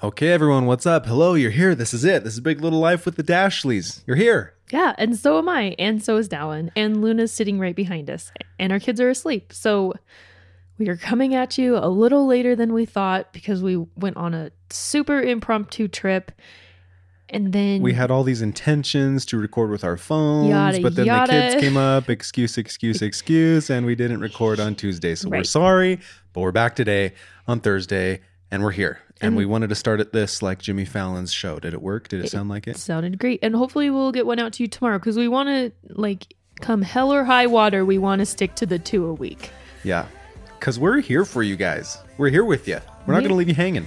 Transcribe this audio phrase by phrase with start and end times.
[0.00, 1.06] Okay, everyone, what's up?
[1.06, 1.74] Hello, you're here.
[1.74, 2.22] This is it.
[2.22, 4.04] This is Big Little Life with the Dashleys.
[4.06, 4.54] You're here.
[4.70, 8.30] Yeah, and so am I, and so is Dallin, and Luna's sitting right behind us,
[8.60, 9.52] and our kids are asleep.
[9.52, 9.94] So
[10.78, 14.34] we are coming at you a little later than we thought because we went on
[14.34, 16.30] a super impromptu trip,
[17.28, 21.06] and then We had all these intentions to record with our phones, Yada, but then
[21.06, 21.32] yada.
[21.32, 25.16] the kids came up, excuse, excuse, excuse, and we didn't record on Tuesday.
[25.16, 25.98] So we're sorry,
[26.34, 27.14] but we're back today
[27.48, 28.20] on Thursday,
[28.52, 29.00] and we're here.
[29.20, 31.58] And, And- we wanted to start at this like Jimmy Fallon's show.
[31.58, 32.08] Did it work?
[32.08, 32.76] Did it sound like it?
[32.76, 35.72] sounded great, and hopefully we'll get one out to you tomorrow because we want to
[35.94, 39.50] like come hell or high water, we want to stick to the two a week.
[39.84, 40.06] Yeah.
[40.58, 41.98] Because we're here for you guys.
[42.16, 42.80] We're here with you.
[43.06, 43.28] We're not Yeah.
[43.28, 43.86] going to leave you hanging.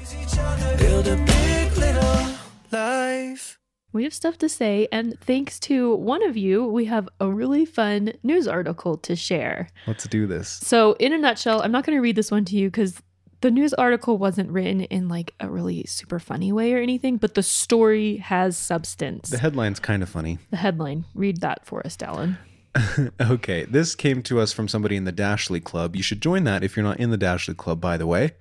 [0.78, 2.28] Build a big little
[2.72, 3.60] life.
[3.94, 7.66] We have stuff to say, and thanks to one of you, we have a really
[7.66, 9.68] fun news article to share.
[9.86, 10.48] Let's do this.
[10.64, 13.02] So, in a nutshell, I'm not going to read this one to you because
[13.42, 17.34] the news article wasn't written in like a really super funny way or anything, but
[17.34, 19.30] the story has substance.
[19.30, 20.40] The headline's kind of funny.
[20.52, 22.38] The headline, read that for us, Dallin.
[23.20, 25.94] Okay, this came to us from somebody in the Dashley Club.
[25.96, 28.32] You should join that if you're not in the Dashley Club, by the way,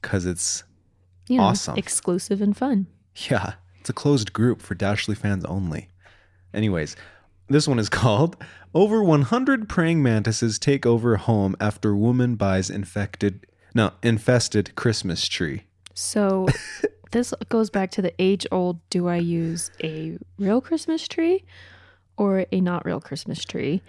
[0.00, 0.64] because it's,
[1.28, 1.76] You know, Awesome.
[1.76, 2.86] exclusive and fun.
[3.28, 5.90] yeah, it's a closed group for Dashley fans only.
[6.54, 6.96] Anyways,
[7.48, 8.36] this one is called
[8.74, 15.64] Over 100 Praying Mantises Take Over Home After Woman Buys Infected, no, Infested Christmas Tree.
[15.94, 16.46] So,
[17.10, 21.44] this goes back to the age old do I use a real Christmas tree
[22.16, 23.82] or a not real Christmas tree?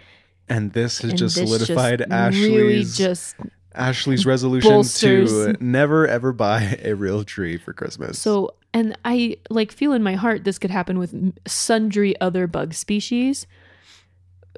[0.48, 3.36] And this has And just this solidified just Ashley's really just
[3.74, 8.18] Ashley's resolution bolsters- to never ever buy a real tree for Christmas.
[8.18, 12.74] So, and I like feel in my heart this could happen with sundry other bug
[12.74, 13.46] species.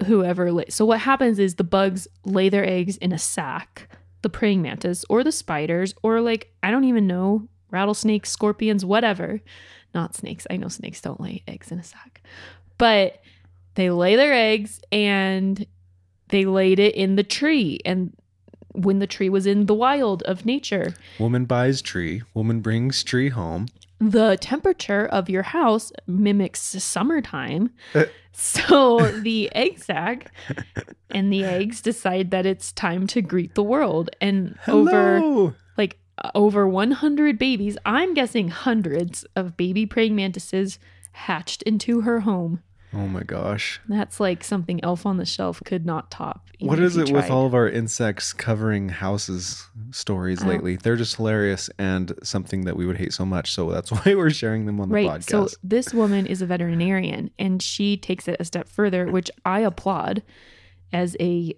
[0.07, 0.65] Whoever lay.
[0.71, 3.89] So, what happens is the bugs lay their eggs in a sack,
[4.25, 9.41] the praying mantis or the spiders, or like, I don't even know, rattlesnakes, scorpions, whatever.
[9.95, 10.45] Not snakes.
[10.51, 12.23] I know snakes don't lay eggs in a sack,
[12.79, 13.23] but
[13.77, 15.65] they lay their eggs and
[16.31, 17.79] they laid it in the tree.
[17.85, 18.13] And
[18.73, 23.29] when the tree was in the wild of nature, woman buys tree, woman brings tree
[23.29, 23.69] home.
[23.99, 27.71] The temperature of your house mimics summertime.
[27.95, 28.05] Uh.
[28.33, 30.33] so the egg sac
[31.11, 34.11] and the eggs decide that it's time to greet the world.
[34.21, 35.99] And over like
[36.35, 40.79] over 100 babies, I'm guessing hundreds of baby praying mantises
[41.13, 42.63] hatched into her home.
[42.95, 43.81] Oh my gosh.
[43.89, 46.47] That's like something Elf on the Shelf could not top.
[46.61, 50.43] What is What if is he it with all of our insects covering houses stories
[50.45, 50.77] I lately?
[50.77, 53.53] They're just hilarious and something that we would hate so much.
[53.53, 55.07] So that's why we're sharing them on the Right.
[55.09, 55.51] podcast.
[55.51, 59.61] So this woman is a veterinarian and she takes it a step further, which I
[59.61, 60.23] applaud
[60.93, 61.55] as a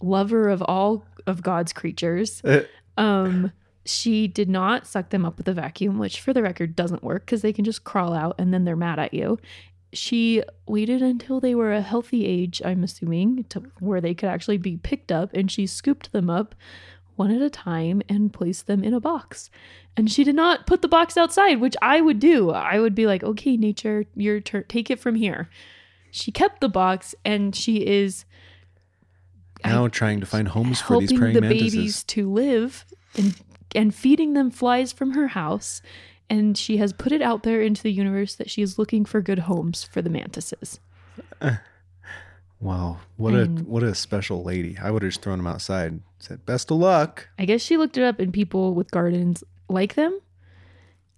[0.00, 2.42] lover of all of God's creatures.
[2.44, 2.60] Uh,
[2.96, 3.52] Um
[3.84, 7.24] she did not suck them up with a vacuum, which for the record doesn't work
[7.24, 9.38] because they can just crawl out and then they're mad at you.
[9.92, 14.58] She waited until they were a healthy age, I'm assuming, to where they could actually
[14.58, 16.54] be picked up and she scooped them up
[17.16, 19.50] one at a time and placed them in a box.
[19.96, 22.50] And she did not put the box outside, which I would do.
[22.50, 25.48] I would be like, okay, nature, your turn, take it from here.
[26.10, 28.24] She kept the box and she is
[29.64, 31.74] now trying to find homes for these praying the mantises.
[31.74, 32.84] babies to live
[33.16, 33.34] and
[33.74, 35.82] and feeding them flies from her house.
[36.30, 39.20] And she has put it out there into the universe that she is looking for
[39.22, 40.78] good homes for the mantises.
[42.60, 44.76] Wow, what And- a what a special lady!
[44.82, 45.92] I would have just thrown them outside.
[45.92, 47.28] and Said best of luck.
[47.38, 50.18] I guess she looked it up and people with gardens like them.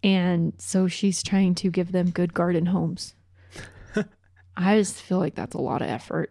[0.05, 3.15] And so she's trying to give them good garden homes.
[4.57, 6.31] I just feel like that's a lot of effort.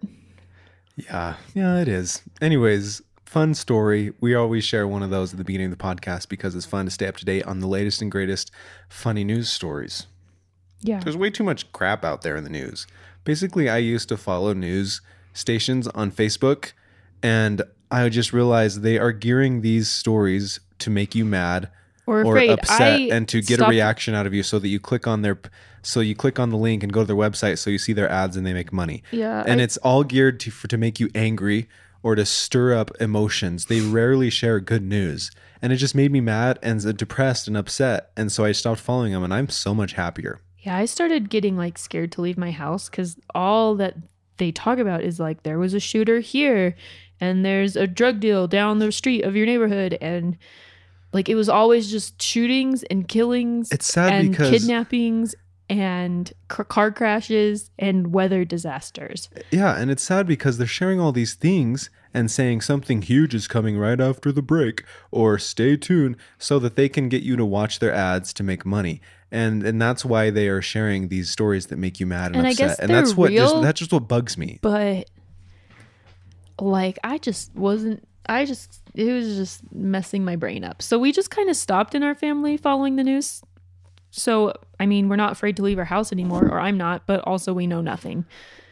[0.95, 2.21] Yeah, yeah, it is.
[2.39, 4.11] Anyways, fun story.
[4.19, 6.85] We always share one of those at the beginning of the podcast because it's fun
[6.85, 8.49] to stay up to date on the latest and greatest
[8.89, 10.07] funny news stories.
[10.81, 10.99] Yeah.
[11.01, 12.87] There's way too much crap out there in the news.
[13.25, 15.01] Basically, I used to follow news
[15.33, 16.71] stations on Facebook,
[17.21, 21.69] and I just realized they are gearing these stories to make you mad
[22.07, 24.69] Or or upset I and to get stopped- a reaction out of you so that
[24.69, 25.37] you click on their
[25.83, 28.09] so you click on the link and go to their website so you see their
[28.09, 29.43] ads and they make money Yeah.
[29.45, 31.69] and I- it's all geared to for to make you angry
[32.03, 33.65] or to stir up emotions.
[33.65, 35.31] They rarely share good news.
[35.61, 38.11] And it just made me mad and depressed and upset.
[38.15, 40.39] And so i stopped following them and i'm so much happier.
[40.59, 43.95] Yeah, I started getting like scared to leave my house because all that
[44.37, 46.75] they talk about is like there was a shooter here
[47.21, 50.37] and there's a drug deal down the street of your neighborhood and
[51.13, 55.35] like it was always just shootings and killings it's sad and because kidnappings
[55.69, 59.29] and car crashes and weather disasters.
[59.51, 63.47] Yeah, and it's sad because they're sharing all these things and saying something huge is
[63.47, 67.45] coming right after the break or stay tuned so that they can get you to
[67.45, 68.99] watch their ads to make money.
[69.31, 72.47] And and that's why they are sharing these stories that make you mad and, And
[72.47, 72.67] I upset.
[72.69, 73.61] guess and that's just, real.
[73.61, 74.57] that's just what bugs me.
[74.63, 75.07] but
[76.59, 80.81] like I just wasn't I just it was just messing my brain up.
[80.81, 83.43] So we just kind of stopped in our family following the news.
[84.11, 87.21] So I mean, we're not afraid to leave our house anymore or I'm not, but
[87.21, 88.25] also we know nothing.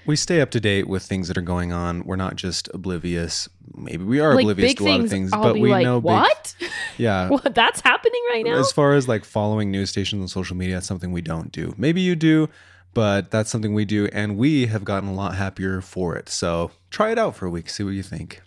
[0.06, 2.06] We stay up to date with things that are going on.
[2.06, 3.50] We're not just oblivious.
[3.76, 5.84] Maybe we are like oblivious to a lot things, of things, I'll but we like,
[5.84, 6.56] know big- what?
[6.98, 7.28] yeah.
[7.30, 8.58] what that's happening right now?
[8.58, 11.76] As far as like following news stations on social media, that's something we don't do.
[11.78, 12.48] Maybe you do,
[12.94, 16.30] but that's something we do, and we have gotten a lot happier for it.
[16.30, 18.42] So try it out for a week, see what you think.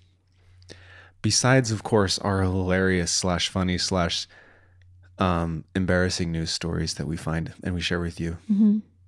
[1.22, 4.26] Besides, of course, our hilarious slash funny slash
[5.20, 8.38] um, embarrassing news stories that we find and we share with you.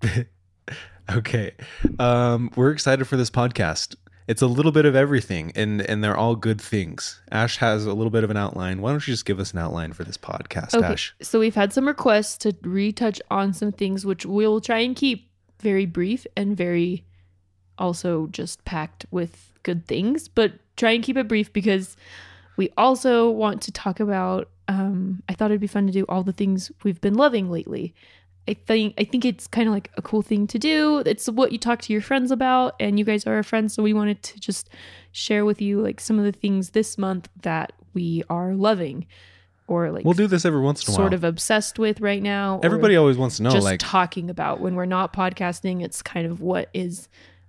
[1.11, 1.53] okay,
[1.99, 3.97] um, we're excited for this podcast.
[4.29, 7.21] It's a little bit of everything, and and they're all good things.
[7.33, 8.81] Ash has a little bit of an outline.
[8.81, 11.15] Why don't you just give us an outline for this podcast, Okay, Ash?
[11.21, 15.29] so we've had some requests to retouch on some things, which we'll try and keep
[15.61, 17.05] very brief and very
[17.79, 21.97] also just packed with good things, but try and keep it brief because
[22.57, 24.49] we also want to talk about.
[24.73, 27.95] Um, I thought it'd be fun to do all the things we've been loving lately.
[28.49, 31.03] I think I think it's kind of like a cool thing to do.
[31.07, 33.83] It's what you talk to your friends about, and you guys are our friends, so
[33.83, 34.71] we wanted to just
[35.13, 39.07] share with you like some of the things this month that we are loving,
[39.69, 41.05] or like We'll do this every once in a while.
[41.05, 42.61] sort of obsessed with right now.
[42.65, 45.85] Everybody always wants to know, just like, talking about when we're not podcasting.
[45.85, 47.09] It's kind of what is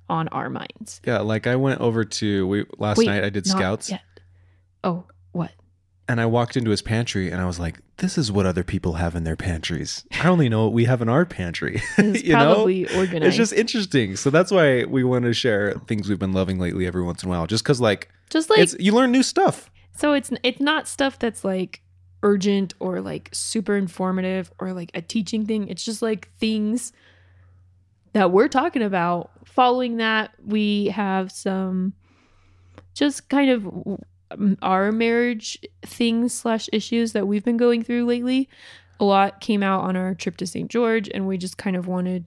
[0.09, 1.01] on our minds.
[1.05, 3.23] yeah, like I went over to we last Wait, night.
[3.23, 4.01] I did scouts, yet.
[4.83, 5.05] Oh?
[6.07, 8.93] And I walked into his pantry, and I was like, "This is what other people
[8.93, 10.05] have in their pantries.
[10.21, 13.25] I only know what we have in our pantry." It's you know, probably organized.
[13.25, 14.15] it's just interesting.
[14.15, 17.29] So that's why we want to share things we've been loving lately every once in
[17.29, 19.69] a while, just because like, just like it's you learn new stuff.
[19.95, 20.13] so.
[20.13, 21.81] It's it's not stuff that's like
[22.21, 25.67] urgent or like super informative or like a teaching thing.
[25.67, 26.91] It's just like things
[28.13, 29.31] that we're talking about.
[29.45, 31.93] Following that, we have some
[32.93, 33.67] just kind of
[34.33, 38.49] Um, our marriage things slash issues that we've been going through lately.
[38.99, 40.69] A lot came out on our trip to St.
[40.69, 42.25] George, and we just kind of wanted,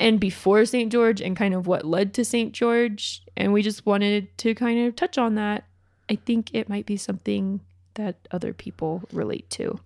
[0.00, 0.90] and before St.
[0.92, 2.52] George, and kind of what led to St.
[2.52, 5.64] George, and we just wanted to kind of touch on that.
[6.10, 7.60] I think it might be something
[7.94, 9.78] that other people relate to.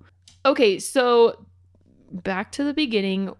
[0.45, 1.45] Okay, so
[2.11, 3.35] back to the beginning.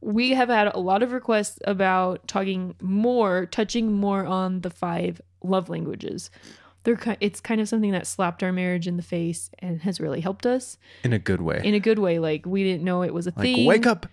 [0.00, 5.20] We have had a lot of requests about talking more, touching more on the five
[5.42, 6.30] love languages.
[6.84, 10.20] They're it's kind of something that slapped our marriage in the face and has really
[10.20, 11.60] helped us In a good way.
[11.64, 12.18] in a good way.
[12.18, 13.66] Like we didn't know it was a like, thing.
[13.66, 14.06] wake up.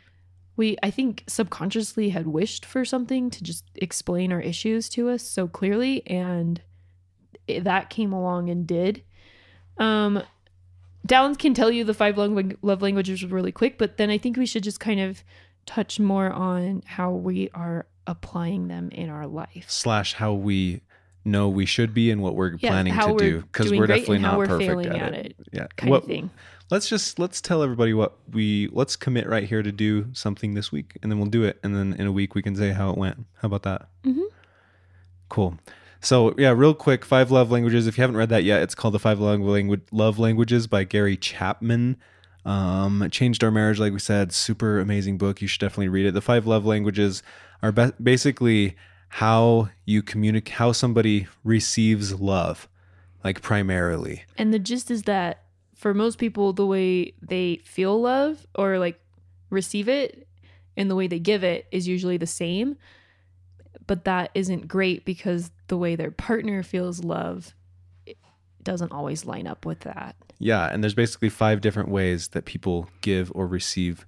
[0.55, 5.21] We I think subconsciously had wished for something to just explain our issues to us
[5.23, 6.61] so clearly and
[7.47, 9.03] it, that came along and did.
[9.77, 10.23] Um
[11.05, 12.31] Downs can tell you the five love,
[12.61, 15.23] love languages really quick, but then I think we should just kind of
[15.65, 19.65] touch more on how we are applying them in our life.
[19.67, 20.81] Slash how we
[21.23, 24.19] know we should be and what we're Yeah, planning to we're do because we're definitely
[24.19, 25.25] not we're perfect at, at it.
[25.25, 25.67] it, Yeah.
[25.77, 26.29] Kind What- of thing.
[26.71, 30.71] let's just let's tell everybody what we let's commit right here to do something this
[30.71, 32.89] week and then we'll do it and then in a week we can say how
[32.91, 34.23] it went how about that Mhm.
[35.29, 35.57] cool
[35.99, 38.93] so yeah real quick five love languages if you haven't read that yet it's called
[38.93, 41.97] the five love, languages by gary chapman
[42.45, 46.05] um it changed our marriage like we said super amazing book you should definitely read
[46.05, 47.21] it the five love languages
[47.61, 48.75] are ba- basically
[49.15, 52.69] how you communicate how somebody receives love
[53.23, 55.43] like primarily And the gist is that
[55.75, 58.99] for most people, the way they feel love or like
[59.49, 60.27] receive it
[60.77, 62.77] and the way they give it is usually the same.
[63.87, 67.53] But that isn't great because the way their partner feels love
[68.63, 70.15] doesn't always line up with that.
[70.37, 74.05] Yeah, and there's basically five different ways that people give or receive,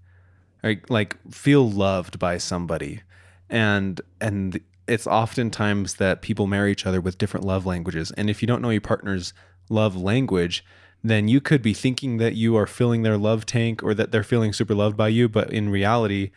[0.63, 3.01] like, like feel loved by somebody,
[3.49, 8.11] and and it's oftentimes that people marry each other with different love languages.
[8.17, 9.33] And if you don't know your partner's
[9.69, 10.63] love language,
[11.03, 14.23] then you could be thinking that you are filling their love tank or that they're
[14.23, 16.31] feeling super loved by you, but in reality,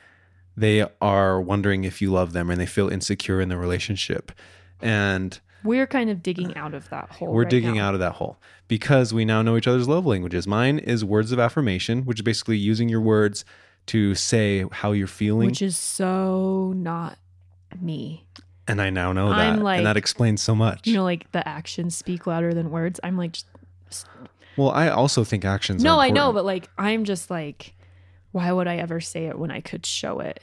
[0.57, 4.33] they are wondering if you love them and they feel insecure in the relationship.
[4.81, 7.33] And We're kind of digging out of that hole.
[7.33, 7.89] we're right digging now.
[7.89, 8.39] out of that hole
[8.69, 10.47] because we now know each other's love languages.
[10.47, 13.45] Mine is words of affirmation, which is basically using your words
[13.87, 15.47] to say how you're feeling.
[15.47, 17.19] which is so not
[17.81, 18.25] me.
[18.69, 19.63] and I now know that.
[19.63, 20.87] Like- and that explains so much.
[20.87, 22.99] You know, like the actions speak louder than words.
[23.03, 23.47] I'm like, just,
[24.57, 27.75] well, I also think actions no, I know, but like, I'm just like,
[28.33, 30.43] why would I ever say it when I could show it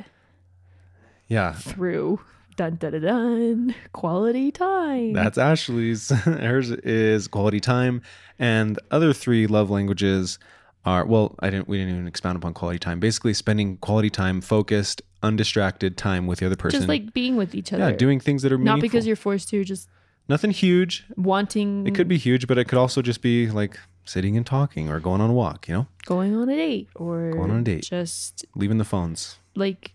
[1.27, 1.53] yeah.
[1.53, 2.19] through
[2.55, 3.75] Dun dun dun dun.
[3.93, 5.13] Quality time.
[5.13, 6.09] That's Ashley's.
[6.23, 8.03] Hers is quality time,
[8.37, 10.37] and the other three love languages
[10.85, 11.35] are well.
[11.39, 11.67] I didn't.
[11.67, 12.99] We didn't even expound upon quality time.
[12.99, 16.79] Basically, spending quality time, focused, undistracted time with the other person.
[16.81, 17.89] just like being with each other.
[17.89, 18.77] yeah, doing things that are meaningful.
[18.77, 19.89] not because you're forced to, just
[20.29, 21.05] nothing huge.
[21.15, 21.87] wanting.
[21.87, 24.99] It could be huge, but it could also just be like sitting and talking or
[24.99, 25.67] going on a walk.
[25.67, 27.83] You know, going on a date or Going on a date.
[27.83, 29.37] Just leaving the phones.
[29.55, 29.93] like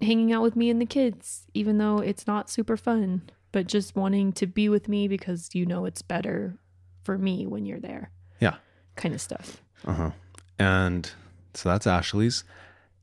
[0.00, 3.94] hanging out with me and the kids, even though it's not super fun, but just
[3.94, 6.56] wanting to be with me because you know it's better
[7.04, 8.10] for me when you're there.
[8.40, 8.56] Yeah.
[8.96, 9.62] Kind of stuff.
[9.86, 10.10] Uh huh.
[10.58, 11.10] And
[11.54, 12.42] so that's Ashley's.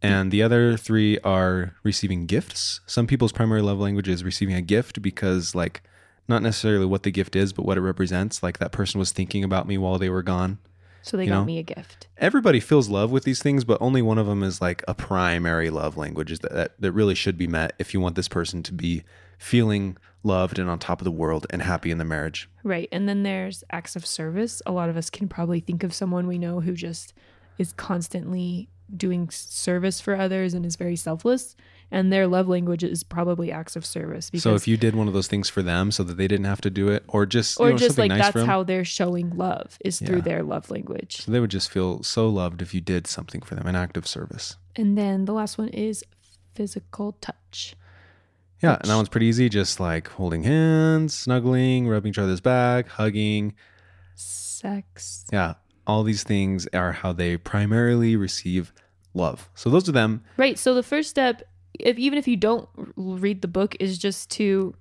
[0.01, 2.79] And the other three are receiving gifts.
[2.85, 5.81] Some people's primary love language is receiving a gift because, like,
[6.27, 8.41] not necessarily what the gift is, but what it represents.
[8.41, 10.59] Like, that person was thinking about me while they were gone.
[11.01, 11.45] So they You got know?
[11.45, 12.07] me a gift.
[12.17, 15.69] Everybody feels love with these things, but only one of them is like a primary
[15.69, 18.73] love language that, that, that really should be met if you want this person to
[18.73, 19.03] be
[19.37, 22.49] feeling loved and on top of the world and happy in the marriage.
[22.63, 22.89] Right.
[22.91, 24.61] And then there's acts of service.
[24.65, 27.13] A lot of us can probably think of someone we know who just
[27.57, 31.55] is constantly doing service for others and is very selfless.
[31.91, 34.29] And their love language is probably acts of service.
[34.29, 36.45] Because, So if you did one of those things for them so that they didn't
[36.45, 38.85] have to do it, or just, you or know, just like nice that's how they're
[38.85, 40.21] showing love is through Yeah.
[40.23, 41.21] their love language.
[41.23, 43.97] So they would just feel so loved if you did something for them, an act
[43.97, 44.55] of service.
[44.75, 46.03] And then the last one is
[46.53, 47.75] physical touch.
[48.61, 52.87] Yeah, and that one's pretty easy, just like holding hands, snuggling, rubbing each other's back,
[52.89, 53.53] hugging.
[54.13, 55.25] Sex.
[55.31, 55.53] Yeah,
[55.89, 58.71] all these things are how they primarily receive
[59.15, 59.49] love.
[59.55, 60.23] So those are them.
[60.37, 60.57] Right.
[60.57, 61.41] So the first step,
[61.73, 64.75] if even if you don't read the book, is just to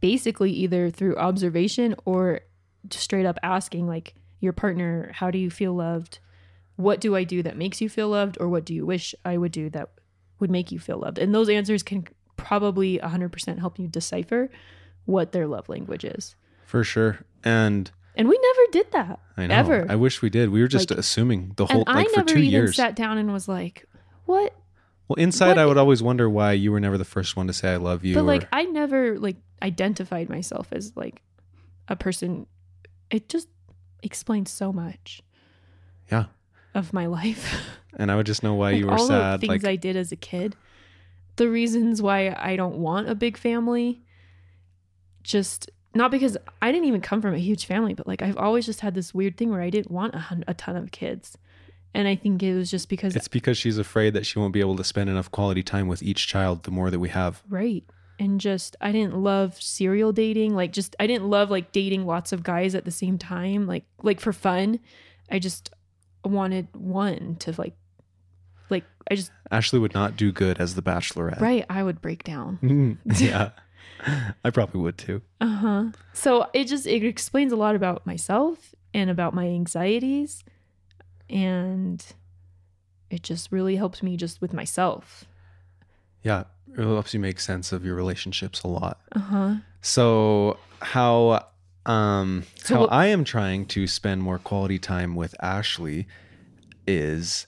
[0.00, 2.40] basically either through observation or
[2.88, 6.18] just straight up asking like your partner, how do you feel loved?
[6.76, 8.36] What do I do that makes you feel loved?
[8.38, 9.92] Or what do you wish I would do that
[10.40, 11.18] would make you feel loved?
[11.18, 12.06] And those answers can
[12.36, 14.50] probably 100% help you decipher
[15.06, 16.36] what their love language is.
[16.66, 17.20] For sure.
[17.42, 19.20] And And we never did that.
[19.36, 19.54] I know.
[19.54, 19.86] Ever.
[19.88, 20.50] I wish we did.
[20.50, 22.76] We were just Like- assuming the whole and like I for never two even years.
[22.76, 23.86] sat down and was like,
[24.26, 24.54] what?
[25.08, 27.52] well, inside what- I would always wonder why you were never the first one to
[27.54, 28.14] say I love you.
[28.14, 31.22] but or- like I never like identified myself as like
[31.86, 32.46] a person.
[33.10, 33.48] It just
[34.02, 35.22] explains so much
[36.10, 36.26] yeah.
[36.74, 37.54] of my life.
[37.96, 39.40] And I would just know why like you were all sad.
[39.40, 40.54] the things Like I did as a kid,
[41.36, 44.02] the reasons why I don't want a big family.
[45.22, 48.66] Just not because I didn't even come from a huge family, but like I've always
[48.66, 51.36] just had this weird thing where I didn't want a, a ton of kids,
[51.94, 54.60] and I think it was just because it's because she's afraid that she won't be
[54.60, 57.42] able to spend enough quality time with each child the more that we have.
[57.48, 57.84] Right.
[58.20, 60.54] And just I didn't love serial dating.
[60.54, 63.66] Like just I didn't love like dating lots of guys at the same time.
[63.66, 64.80] Like like for fun.
[65.30, 65.70] I just
[66.24, 67.74] wanted one to like
[68.70, 71.40] like I just Ashley would not do good as the bachelorette.
[71.40, 72.58] right, I would break down.
[72.62, 72.98] Mhm.
[73.20, 73.50] yeah.
[74.44, 75.22] I probably would too.
[75.40, 75.86] Uh-huh.
[76.12, 80.44] So it just it explains a lot about myself and about my anxieties
[81.30, 82.04] and
[83.10, 85.24] it just really helps me just with myself.
[86.22, 86.44] Yeah.
[86.76, 89.00] It helps you make sense of your relationships a lot.
[89.12, 89.56] Uh-huh.
[89.80, 91.46] So how
[91.86, 96.06] um So how what- I am trying to spend more quality time with Ashley
[96.86, 97.46] is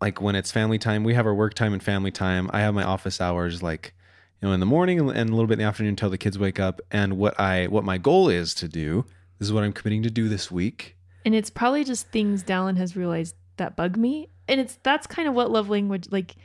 [0.00, 2.50] like when it's family time, we have our work time and family time.
[2.52, 3.94] I have my office hours like
[4.40, 6.38] you know in the morning and a little bit in the afternoon until the kids
[6.38, 6.80] wake up.
[6.90, 9.04] And what I what my goal is to do,
[9.38, 10.96] this is what I'm committing to do this week.
[11.24, 14.30] And it's probably just things Dallin has realized that bug me.
[14.48, 16.36] And it's that's kind of what love language like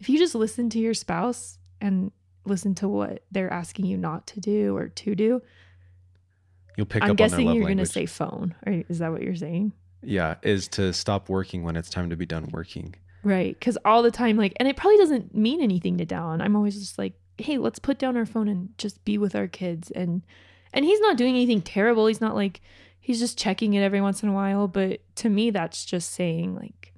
[0.00, 2.10] if you just listen to your spouse and
[2.44, 5.42] listen to what they're asking you not to do or to do,
[6.76, 8.54] You'll pick I'm up on their guessing you're going to say phone.
[8.66, 9.72] Or is that what you're saying?
[10.02, 12.94] yeah, is to stop working when it's time to be done working.
[13.22, 13.56] Right.
[13.58, 16.42] Because all the time, like, and it probably doesn't mean anything to Dallin.
[16.42, 19.48] I'm always just like, hey, let's put down our phone and just be with our
[19.48, 19.90] kids.
[19.90, 20.22] And
[20.72, 22.06] and he's not doing anything terrible.
[22.06, 22.60] He's not like
[23.00, 24.68] he's just checking it every once in a while.
[24.68, 26.92] But to me, that's just saying like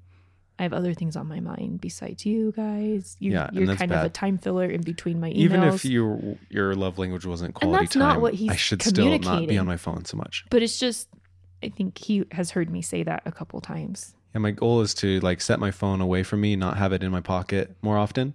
[0.57, 3.17] I have other things on my mind besides you guys.
[3.19, 5.35] You, yeah, you're kind of a time filler in between my emails.
[5.35, 8.55] Even if your your love language wasn't quality and that's not time, what he's I
[8.55, 10.45] should still not be on my phone so much.
[10.49, 11.09] but it's just,
[11.61, 14.15] I think he has heard me say that a couple times.
[14.33, 17.03] And my goal is to like set my phone away from me, not have it
[17.03, 18.33] in my pocket more often,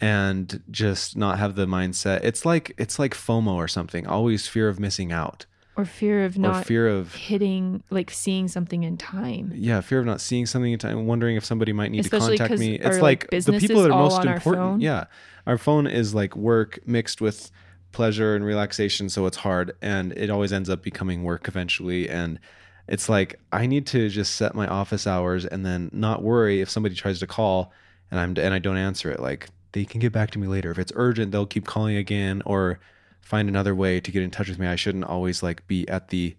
[0.00, 2.22] and just not have the mindset.
[2.24, 4.06] It's like it's like FOMO or something.
[4.06, 5.46] Always fear of missing out,
[5.76, 9.52] Or fear of or not fear of hitting, like seeing something in time.
[9.54, 12.42] yeah, fear of not seeing something in time, wondering if somebody might need Especially to
[12.42, 12.74] contact me.
[12.74, 14.82] It's like, like, the people that are most important.
[14.82, 15.04] Yeah,
[15.46, 17.50] our phone is like work mixed with
[17.92, 22.08] pleasure and relaxation, so it's hard, and it always ends up becoming work eventually.
[22.10, 22.40] And
[22.88, 26.68] it's like I need to just set my office hours and then not worry if
[26.68, 27.72] somebody tries to call
[28.10, 29.20] and I'm and I don't answer it.
[29.20, 30.70] Like they can get back to me later.
[30.70, 32.78] If it's urgent, they'll keep calling again or
[33.20, 34.66] find another way to get in touch with me.
[34.68, 36.36] I shouldn't always like be at the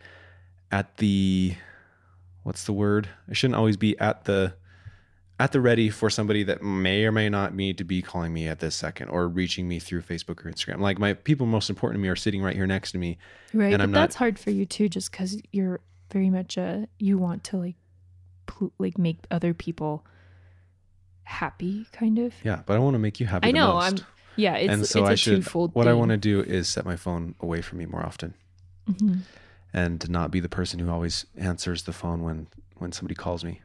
[0.71, 1.55] at the
[2.43, 3.09] what's the word?
[3.29, 4.53] I shouldn't always be at the
[5.37, 8.47] at the ready for somebody that may or may not need to be calling me
[8.47, 10.79] at this second or reaching me through Facebook or Instagram.
[10.79, 13.17] Like my people most important to me are sitting right here next to me.
[13.53, 13.65] Right.
[13.65, 16.87] And but I'm not- that's hard for you too, just because you're very much a
[16.99, 17.75] you want to like
[18.79, 20.05] like make other people
[21.25, 22.33] happy, kind of.
[22.43, 23.47] Yeah, but I want to make you happy.
[23.49, 23.77] I know.
[23.77, 23.95] I'm.
[24.37, 24.55] Yeah.
[24.55, 25.45] It's and so it's a I should.
[25.75, 28.33] What I want to do is set my phone away from me more often.
[28.87, 29.21] Mhm.
[29.73, 33.61] and not be the person who always answers the phone when when somebody calls me.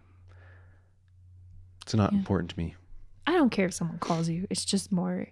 [1.83, 2.19] It's not Yeah.
[2.19, 2.75] important to me.
[3.27, 4.47] I don't care if someone calls you.
[4.51, 5.29] It's just more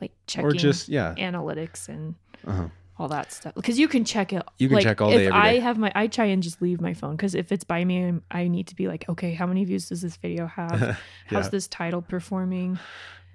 [0.00, 1.14] like checking Or just yeah.
[1.16, 2.14] analytics and
[2.46, 2.68] Uh-huh.
[3.00, 4.42] All that stuff because you can check it.
[4.58, 5.60] You can like, check all day, If I day.
[5.60, 8.22] have my, I try and just leave my phone because if it's by me, I'm-
[8.30, 10.98] I need to be like, okay, how many views does this video have?
[11.26, 12.78] How's this title performing?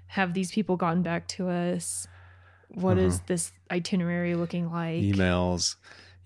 [0.08, 2.06] Have these people gotten back to us?
[2.68, 3.24] What is Uh-huh.
[3.26, 5.02] this itinerary looking like?
[5.02, 5.76] Emails.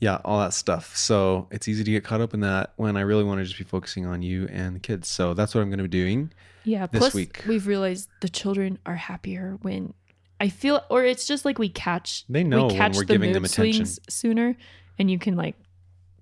[0.01, 0.97] Yeah, all that stuff.
[0.97, 3.59] So it's easy to get caught up in that when I really want to just
[3.59, 5.09] be focusing on you and the kids.
[5.09, 6.33] So that's what I'm going to be doing.
[6.65, 6.87] Yeah.
[6.87, 7.43] this plus, week.
[7.49, 9.93] we've realized the children are happier when
[10.41, 12.25] I feel, or it's just like we catch.
[12.29, 13.85] They know we when catch we're the giving them attention.
[14.09, 14.57] sooner,
[14.99, 15.55] and you can like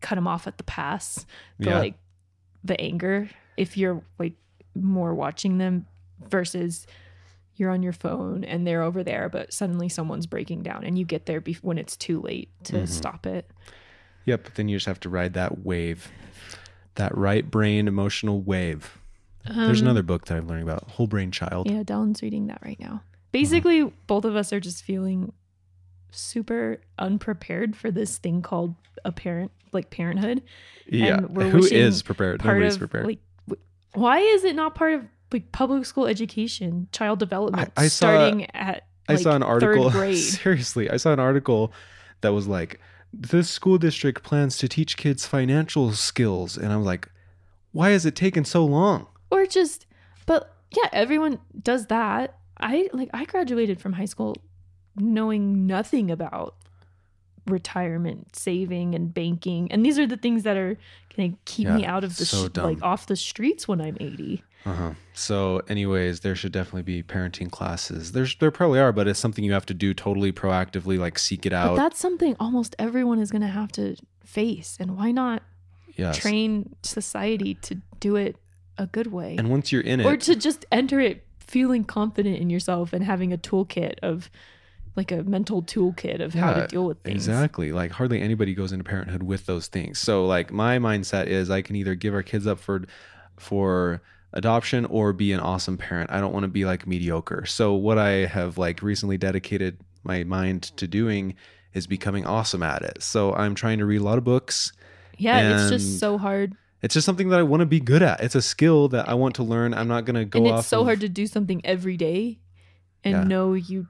[0.01, 1.25] cut them off at the pass.
[1.59, 1.79] The Yeah.
[1.79, 1.95] like
[2.65, 4.35] the anger if you're like
[4.75, 5.87] more watching them
[6.29, 6.87] versus
[7.57, 11.05] you're on your phone and they're over there, but suddenly someone's breaking down and you
[11.05, 12.89] get there bef- when it's too late to Mhm.
[12.89, 13.51] stop it.
[14.27, 14.45] Yep.
[14.45, 16.11] But then you just have to ride that wave,
[16.95, 18.99] that right brain emotional wave.
[19.45, 21.69] There's Um, another book that I'm learning about, Whole Brain Child.
[21.71, 23.03] Yeah, Dallin's reading that right now.
[23.33, 25.33] Basically, both of us are just feeling
[26.11, 30.43] super unprepared for this thing called a parent, like parenthood.
[30.87, 31.21] Yeah.
[31.21, 31.69] Who
[32.03, 32.41] prepared?
[32.41, 33.07] Part Nobody's of prepared.
[33.07, 33.63] like, w-
[33.95, 38.51] why is it not part of like public school education, child development, I saw- starting
[38.55, 39.91] at I saw an article.
[40.15, 41.73] seriously, I saw an article
[42.21, 42.81] that was like,
[43.13, 47.09] "This school district plans to teach kids financial skills," and I was like,
[47.73, 49.87] "Why has it taken so long?" or just
[50.27, 54.37] but yeah everyone does that i like i graduated from high school
[54.97, 56.55] knowing nothing about
[57.47, 60.77] retirement saving and banking and these are the things that are
[61.17, 63.97] going to keep me out of the so sh- like off the streets when i'm
[64.01, 64.91] 80 Uh-huh.
[65.15, 68.11] So, anyways, there should definitely be parenting classes.
[68.13, 71.47] There's there probably are, but it's something you have to do totally proactively, like seek
[71.47, 75.11] it out but that's something almost everyone is going to have to face and why
[75.13, 75.43] not
[75.97, 76.19] yes.
[76.19, 78.37] train society to do it
[78.77, 82.37] a good way And once you're in it, or to just enter it feeling confident
[82.37, 84.31] in yourself and having a toolkit of
[84.95, 87.15] like a mental toolkit of how to deal with things.
[87.29, 87.73] Exactly.
[87.73, 89.99] Like hardly anybody goes into parenthood with those things.
[89.99, 92.85] So like my mindset is I can either give our kids up for
[93.37, 96.11] for adoption or be an awesome parent.
[96.11, 97.47] I don't want to be like mediocre.
[97.47, 101.35] So what I have like recently dedicated my mind to doing
[101.73, 103.03] is becoming awesome at it.
[103.03, 104.73] So I'm trying to read a lot of books.
[105.17, 106.55] Yeah, it's just so hard.
[106.83, 108.21] It's just something that I want to be good at.
[108.21, 109.75] It's a skill that I want to learn.
[109.75, 111.97] I'm not going to go and off it's so of- hard to do something every
[111.97, 112.39] day
[113.05, 113.25] and Yeah.
[113.25, 113.87] know you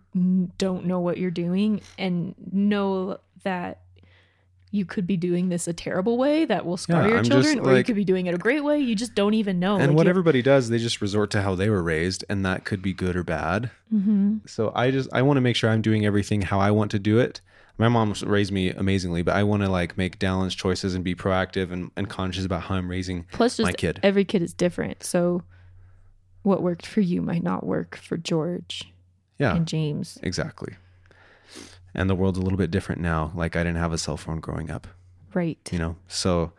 [0.59, 3.81] don't know what you're doing and know that
[4.71, 7.61] you could be doing this a terrible way that will scar Yeah, your I'm children
[7.61, 9.95] or you could be doing it a great way you just don't even know and
[9.95, 12.93] what everybody does, they just resort to how they were raised and that could be
[12.93, 13.71] good or bad.
[13.91, 16.91] hmm So I just I want to make sure I'm doing everything how I want
[16.91, 17.41] to do it.
[17.79, 21.15] My mom raised me amazingly, but I want to like make Dallon's choices and be
[21.15, 24.01] proactive and, and conscious about how I'm raising plus just my kid.
[24.03, 25.43] every kid is different so
[26.43, 28.93] what worked for you might not work for george
[29.39, 30.75] Yeah, and james exactly.
[31.95, 33.33] And the world's a little bit different now.
[33.35, 34.87] Like I didn't have a cell phone growing up,
[35.35, 35.97] right you know.
[36.09, 36.53] So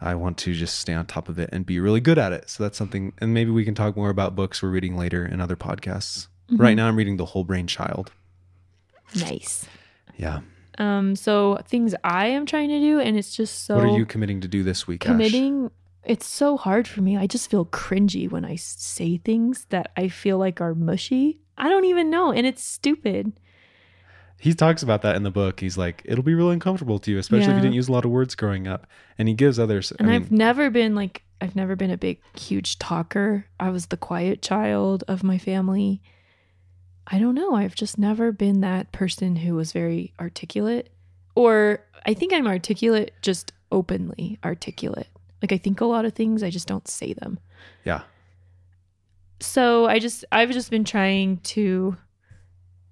[0.00, 2.48] I want to just stay on top of it and be really good at it.
[2.50, 5.40] So that's something and maybe we can talk more about books we're reading later in
[5.40, 6.28] other podcasts.
[6.50, 6.62] Mm-hmm.
[6.62, 8.12] Right now I'm reading The Whole Brain Child.
[9.14, 9.66] nice
[10.18, 10.40] Yeah.
[10.78, 14.04] um so things i am trying to do and it's just so what are you
[14.06, 15.04] committing to do this week?
[15.06, 15.12] Ash?
[15.12, 15.70] committing
[16.04, 20.08] it's so hard for me i just feel cringy when I say things that i
[20.08, 23.32] feel like are mushy i don't even know and it's stupid
[24.40, 25.58] he talks about that in the book.
[25.58, 28.04] He's like, it'll be really uncomfortable to you, especially if you didn't use a lot
[28.04, 28.86] of words growing up.
[29.18, 29.92] And he gives others.
[29.98, 33.86] and I i've never been like i've never been a big huge talker i was
[33.86, 36.00] the quiet child of my family
[37.08, 37.54] i don't know.
[37.54, 40.90] I've just never been that person who was very articulate
[41.34, 45.08] or i think i'm articulate just openly articulate.
[45.42, 47.38] Like i think a lot of things i just don't say them.
[47.84, 48.02] Yeah,
[49.40, 51.96] so i just i've just been trying to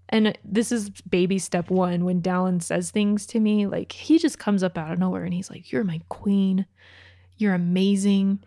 [0.08, 4.38] and this is baby step one when dallin says things to me like he just
[4.38, 6.66] comes up out of nowhere and he's like you're my queen.
[7.38, 8.40] You're amazing.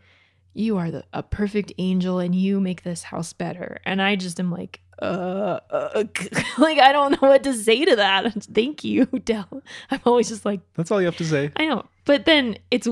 [0.53, 3.79] You are the, a perfect angel and you make this house better.
[3.85, 6.03] And I just am like, uh, uh
[6.57, 8.43] like I don't know what to say to that.
[8.53, 9.63] Thank you, Dell.
[9.91, 11.51] I'm always just like, That's all you have to say.
[11.55, 11.85] I know.
[12.05, 12.87] But then it's,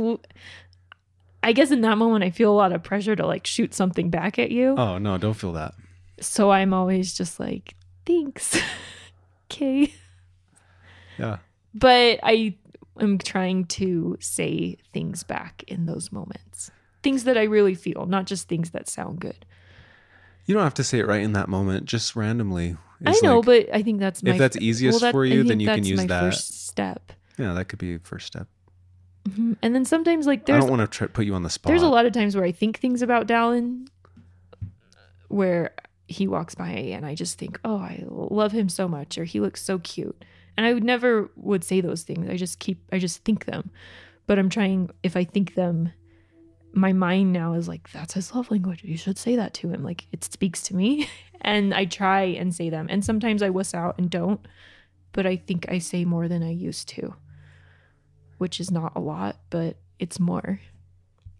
[1.43, 4.09] I guess in that moment, I feel a lot of pressure to like shoot something
[4.09, 4.75] back at you.
[4.77, 5.73] Oh no, don't feel that.
[6.19, 8.59] So I'm always just like, thanks.
[9.51, 9.93] okay.
[11.17, 11.37] Yeah.
[11.73, 12.55] But I
[12.99, 16.71] am trying to say things back in those moments.
[17.03, 19.45] Things that I really feel, not just things that sound good.
[20.47, 22.75] You don't have to say it right in that moment, just randomly.
[23.05, 25.59] I know, like- but I think that's my if that's easiest that- for you, then
[25.59, 26.21] you can use my that.
[26.21, 27.11] First step.
[27.37, 28.47] yeah, that could be a first step.
[29.29, 29.57] Mhm.
[29.61, 31.67] And then sometimes like I there's don't want to try, put you on the spot.
[31.69, 33.87] there's a lot of times where I think things about Dallin
[35.27, 35.73] where
[36.07, 39.39] he walks by and I just think, oh, I love him so much, or he
[39.41, 40.23] looks so cute.
[40.55, 42.29] And I would never would say those things.
[42.29, 43.69] I just keep I just think them.
[44.25, 45.91] But I'm trying if I think them,
[46.77, 48.83] my mind now is like, that's his love language.
[48.83, 49.83] You should say that to him.
[49.83, 51.09] Like it speaks to me.
[51.41, 52.87] And I try and say them.
[52.89, 54.43] And sometimes I wuss out and don't.
[55.11, 57.13] But I think I say more than I used to.
[58.39, 60.59] Which is not a lot, but it's more.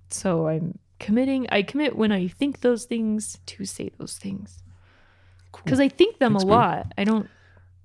[0.10, 1.48] So I'm committing.
[1.52, 4.60] I commit when I think those things to say those things
[5.52, 5.64] Cool.
[5.66, 6.94] because I think them Thanks, a lot.
[6.96, 7.28] I don't.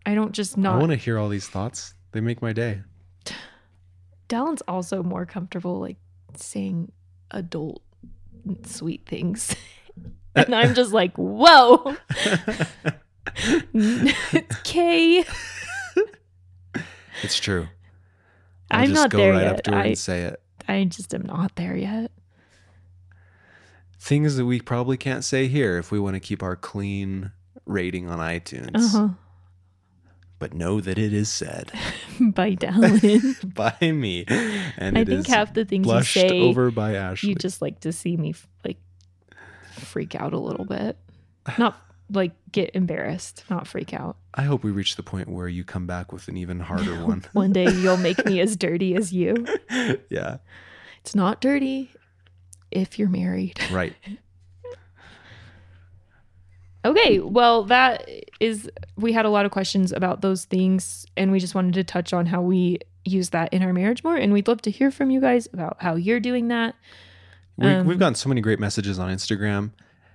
[0.05, 0.75] I don't just not.
[0.75, 1.95] I want to hear all these thoughts.
[2.13, 2.83] They make my day.
[4.29, 5.97] Dallin's also more comfortable like
[6.37, 6.93] saying
[7.33, 7.83] adult
[8.65, 9.55] sweet things,
[10.35, 11.97] and I'm just like, whoa,
[14.35, 15.25] okay.
[17.23, 17.69] It's true.
[18.71, 19.53] I'll I'm just not go there right yet.
[19.57, 20.41] up to her I- and say it.
[20.69, 22.13] I just am not there yet.
[23.99, 27.33] Things that we probably can't say here if we want to keep our clean
[27.67, 28.71] rating on iTunes.
[28.75, 29.09] Uh huh.
[30.43, 31.71] But know that it is said
[32.21, 33.55] By Dallin.
[33.55, 34.25] by me,
[34.77, 37.29] and I think half the things you say, over by Ashley.
[37.29, 38.79] you just like to see me like
[39.71, 40.97] freak out a little bit,
[41.59, 44.17] not like get embarrassed, not freak out.
[44.35, 47.25] I hope we reach the point where you come back with an even harder one.
[47.35, 49.47] One day you'll make me as dirty as you.
[50.11, 50.39] yeah,
[51.03, 51.93] It's not dirty
[52.73, 53.61] if you're married.
[53.71, 53.95] right.
[56.85, 58.09] Okay, well, that
[58.41, 61.85] is, we had a lot of questions about those things, and we just wanted to
[61.85, 64.17] touch on how we use that in our marriage more.
[64.17, 66.75] And we'd love to hear from you guys about how you're doing that.
[67.57, 69.71] We, Um, we've gotten so many great messages on Instagram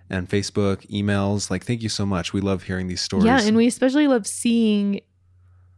[0.10, 1.50] and Facebook, emails.
[1.50, 2.34] Like, thank you so much.
[2.34, 3.26] We love hearing these stories.
[3.26, 5.02] Yeah, and we especially love seeing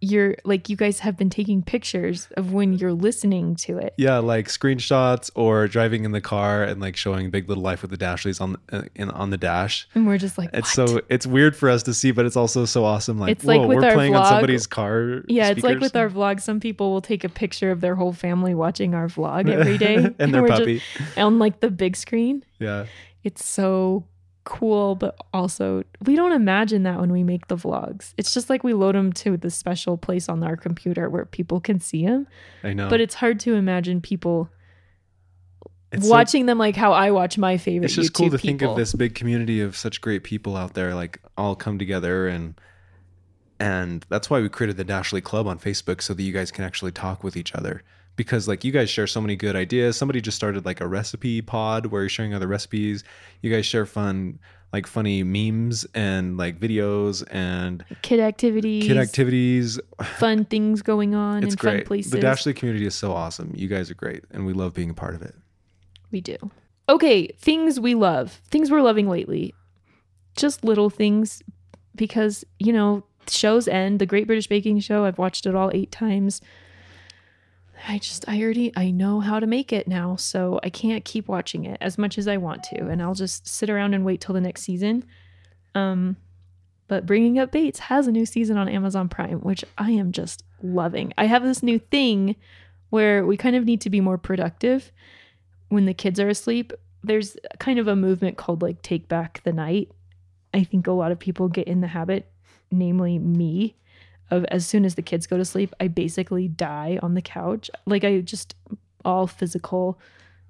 [0.01, 3.93] your, like, you guys have been taking pictures of when you're listening to it.
[3.97, 7.91] yeah, like screenshots or driving in the car and like showing Big Little Life with
[7.91, 9.87] the Dashleys on uh, in on the dash.
[9.95, 12.37] And we're just like, It's "What?" so it's weird for us to see, but it's
[12.37, 13.19] also so awesome.
[13.19, 15.23] Like, It's like whoa, with we're our playing on somebody's car.
[15.27, 16.39] Yeah, it's like with our vlog.
[16.41, 19.95] Some people will take a picture of their whole family watching our vlog every day,
[20.19, 20.81] and their we're just- puppy.
[21.17, 22.43] on like the big screen.
[22.59, 22.85] yeah,
[23.23, 24.05] It's so
[24.43, 28.13] cool, but also we don't imagine that when we make the vlogs.
[28.17, 31.59] It's just like we load them to the special place on our computer where people
[31.59, 32.27] can see them.
[32.63, 32.89] I know.
[32.89, 34.49] But it's hard to imagine people
[35.91, 37.85] It's so- watching them like how I watch my favorite.
[37.85, 40.73] it's just YouTube cool to think of this big community of such great people out
[40.73, 42.55] there, like all come together and
[43.61, 46.63] and that's why we created the Dashley Club on Facebook so that you guys can
[46.63, 47.83] actually talk with each other.
[48.19, 49.95] Because like you guys share so many good ideas.
[49.95, 53.05] Somebody just started like a recipe pod where you're sharing other recipes.
[53.41, 54.39] You guys share fun
[54.73, 59.79] like funny memes and like videos and kid activities, kid activities.
[60.17, 61.85] fun things going on It's in fun great.
[61.85, 62.11] places.
[62.11, 63.53] The Dashley community is so awesome.
[63.55, 65.33] You guys are great and we love being a part of it.
[66.11, 66.35] We do.
[66.89, 68.33] Okay, things we love.
[68.51, 69.55] Things we're loving lately.
[70.35, 71.41] Just little things
[71.95, 73.99] because, you know, shows end.
[73.99, 76.41] The Great British Baking Show, I've watched it all 8 times.
[77.87, 81.27] I just I already I know how to make it now, so I can't keep
[81.27, 84.21] watching it as much as I want to, and I'll just sit around and wait
[84.21, 85.05] till the next season.
[85.75, 86.17] Um
[86.87, 90.43] but Bringing Up Bates has a new season on Amazon Prime, which I am just
[90.63, 91.13] loving.
[91.19, 92.35] I have this new thing
[92.89, 94.91] where we kind of need to be more productive
[95.69, 96.73] when the kids are asleep.
[97.03, 99.91] There's kind of a movement called like take back the night.
[100.51, 102.31] I think a lot of people get in the habit,
[102.71, 103.75] namely me,
[104.31, 107.69] of as soon as the kids go to sleep, I basically die on the couch.
[107.85, 108.55] Like I just
[109.05, 109.99] all physical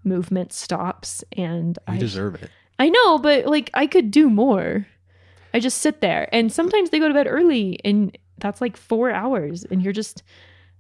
[0.03, 2.49] movement stops and You I deserve it.
[2.77, 4.87] I know, but like I could do more.
[5.53, 6.29] I just sit there.
[6.31, 10.23] And sometimes they go to bed early and that's like 4 hours and you're just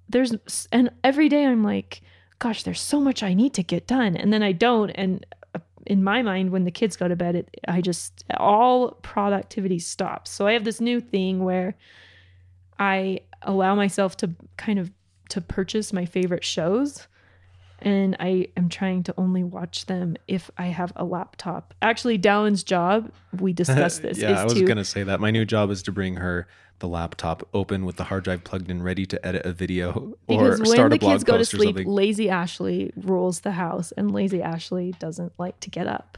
[0.07, 2.01] there's and every day I'm like
[2.39, 5.59] gosh, there's so much I need to get done and then I don't and uh,
[5.85, 10.31] in my mind when the kids go to bed it, I just all productivity stops.
[10.31, 11.75] So I have this new thing where
[12.79, 14.91] I allow myself to kind of
[15.29, 17.07] to purchase my favorite shows
[17.81, 21.73] and I am trying to only watch them if I have a laptop.
[21.81, 25.19] Actually, Dallin's job, we discussed this, yeah, is I was to gonna say that.
[25.19, 26.47] My new job is to bring her
[26.79, 30.59] the laptop open with the hard drive plugged in, ready to edit a video because
[30.59, 33.91] or when start the a blog kids go to sleep, lazy Ashley rules the house,
[33.93, 36.17] and lazy Ashley doesn't like to get up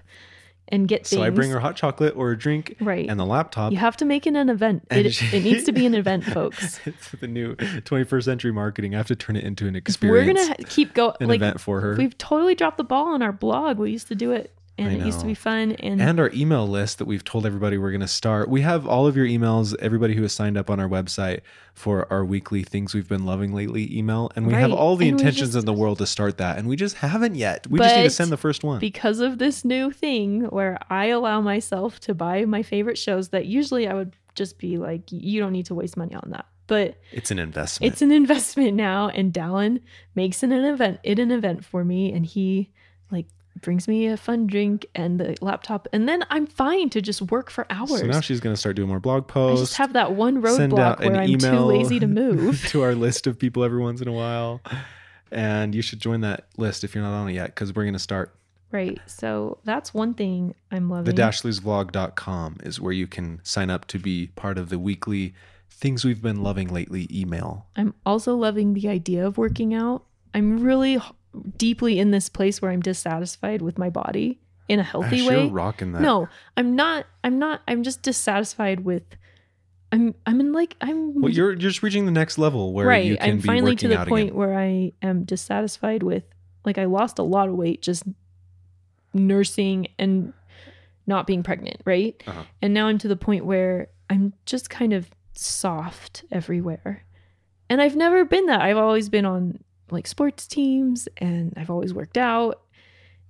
[0.70, 1.20] and get things.
[1.20, 3.10] So I bring her hot chocolate or a drink Right.
[3.10, 3.72] and the laptop.
[3.74, 4.88] You have to make it an event.
[4.90, 6.80] It, she- it needs to be an event, folks.
[6.86, 8.94] it's the new 21st century marketing.
[8.94, 10.40] I have to turn it into an experience.
[10.40, 11.16] We're gonna keep going.
[11.20, 11.96] an Like event for her.
[11.96, 13.78] we've totally dropped the ball on our blog.
[13.80, 15.74] We used to do it, and it used to be fun.
[15.74, 18.50] And, and our email list that we've told everybody we're going to start.
[18.50, 21.42] We have all of your emails, everybody who has signed up on our website
[21.74, 24.32] for our weekly things we've been loving lately email.
[24.36, 26.58] And we have all the And intentions just- in the world to start that.
[26.58, 27.68] And we just haven't yet.
[27.68, 28.80] We just need to send the first one.
[28.80, 33.46] because of this new thing where I allow myself to buy my favorite shows that
[33.46, 36.46] usually I would just be like, you don't need to waste money on that.
[36.68, 37.92] But it's an investment.
[37.92, 39.82] it's an investment now, and Dallin
[40.16, 41.00] makes it an event.
[41.04, 42.70] It an event for me, and he
[43.12, 43.26] like
[43.62, 47.50] brings me a fun drink and the laptop, and then I'm fine to just work
[47.52, 48.00] for hours.
[48.00, 49.62] so now she's going to start doing more blog posts.
[49.62, 52.66] I just have that one roadblock where I'm too lazy to move.
[52.70, 54.62] to our list of people every once in a while.
[55.32, 57.94] And you should join that list if you're not on it yet because we're going
[57.94, 58.36] to start.
[58.72, 59.00] right.
[59.06, 61.14] So that's one thing I'm loving.
[61.14, 65.34] The dashleysvlog.com is where you can sign up to be part of the weekly
[65.70, 67.66] things we've been loving lately email.
[67.76, 70.04] I'm also loving the idea of working out.
[70.34, 71.00] I'm really
[71.58, 75.44] deeply in this place where I'm dissatisfied with my body in a healthy way.
[75.44, 76.02] You're rocking that.
[76.02, 77.06] No, I'm not.
[77.24, 77.62] I'm not.
[77.68, 79.04] I'm just dissatisfied with.
[79.92, 80.16] I'm.
[80.26, 80.76] I'm in like.
[80.82, 81.20] I'm.
[81.20, 83.06] Well, you're you're just reaching the next level where right.
[83.06, 84.38] you can I'm finally to the point again.
[84.38, 86.24] where I am dissatisfied with.
[86.64, 88.04] Like I lost a lot of weight just
[89.14, 90.34] nursing and
[91.08, 92.22] not being pregnant, right?
[92.26, 92.44] Uh-huh.
[92.62, 97.04] And now I'm to the point where I'm just kind of soft everywhere.
[97.70, 98.62] And I've never been that.
[98.62, 102.62] I've always been on like sports teams and I've always worked out.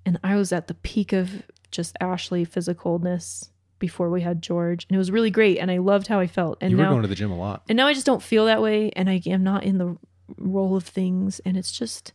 [0.05, 4.85] And I was at the peak of just Ashley physicalness before we had George.
[4.89, 5.57] And it was really great.
[5.59, 6.57] And I loved how I felt.
[6.61, 7.63] And you were now going to the gym a lot.
[7.69, 9.97] and now I just don't feel that way and I am not in the
[10.37, 12.13] role of things and it's just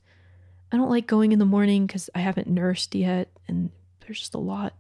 [0.72, 4.35] I don't like going in the morning cuz I haven't nursed yet and there's just
[4.35, 4.74] a lot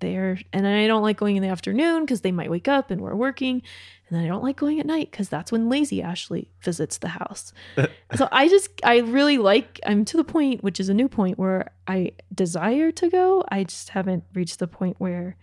[0.00, 3.00] there and I don't like going in the afternoon cuz they might wake up and
[3.00, 3.62] we're working
[4.08, 7.08] and then I don't like going at night cuz that's when lazy Ashley visits the
[7.08, 7.52] house.
[8.14, 11.38] so I just I really like I'm to the point which is a new point
[11.38, 13.44] where I desire to go.
[13.48, 15.36] I just haven't reached the point where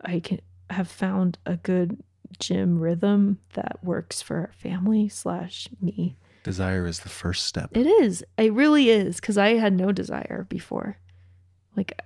[0.00, 2.02] I can have found a good
[2.38, 6.16] gym rhythm that works for our family slash me.
[6.42, 7.70] Desire is the first step.
[7.76, 8.24] It is.
[8.36, 10.98] It really is because I had no desire before.
[11.76, 12.00] Like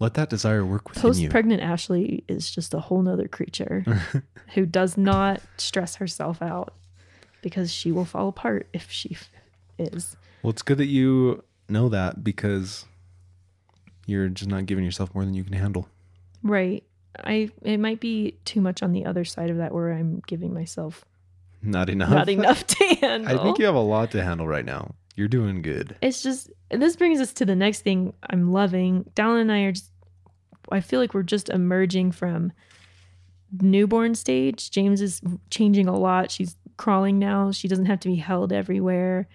[0.00, 1.28] Let that desire work within post you.
[1.28, 3.84] pregnant Ashley is just a whole nother creature
[4.54, 6.74] who does not stress herself out
[7.42, 9.30] because she will fall apart if she f-
[9.78, 10.16] is.
[10.42, 12.86] well, it's good that you know that because
[14.06, 15.86] you're just not giving yourself more than you can handle.
[16.42, 16.82] Right.
[17.22, 20.54] I it might be too much on the other side of that where I'm giving
[20.54, 21.04] myself
[21.62, 22.08] Not enough.
[22.10, 23.28] not enough to handle.
[23.38, 24.94] I think you have a lot to handle right now.
[25.20, 25.96] You're doing good.
[26.00, 29.04] it's just this brings us to the next thing I'm loving.
[29.14, 29.90] Dallin and I are just
[30.72, 32.52] I feel like we're just emerging from
[33.60, 34.70] newborn stage.
[34.70, 36.30] James is changing a lot.
[36.30, 37.50] She's crawling now.
[37.50, 39.28] She doesn't have to be held everywhere.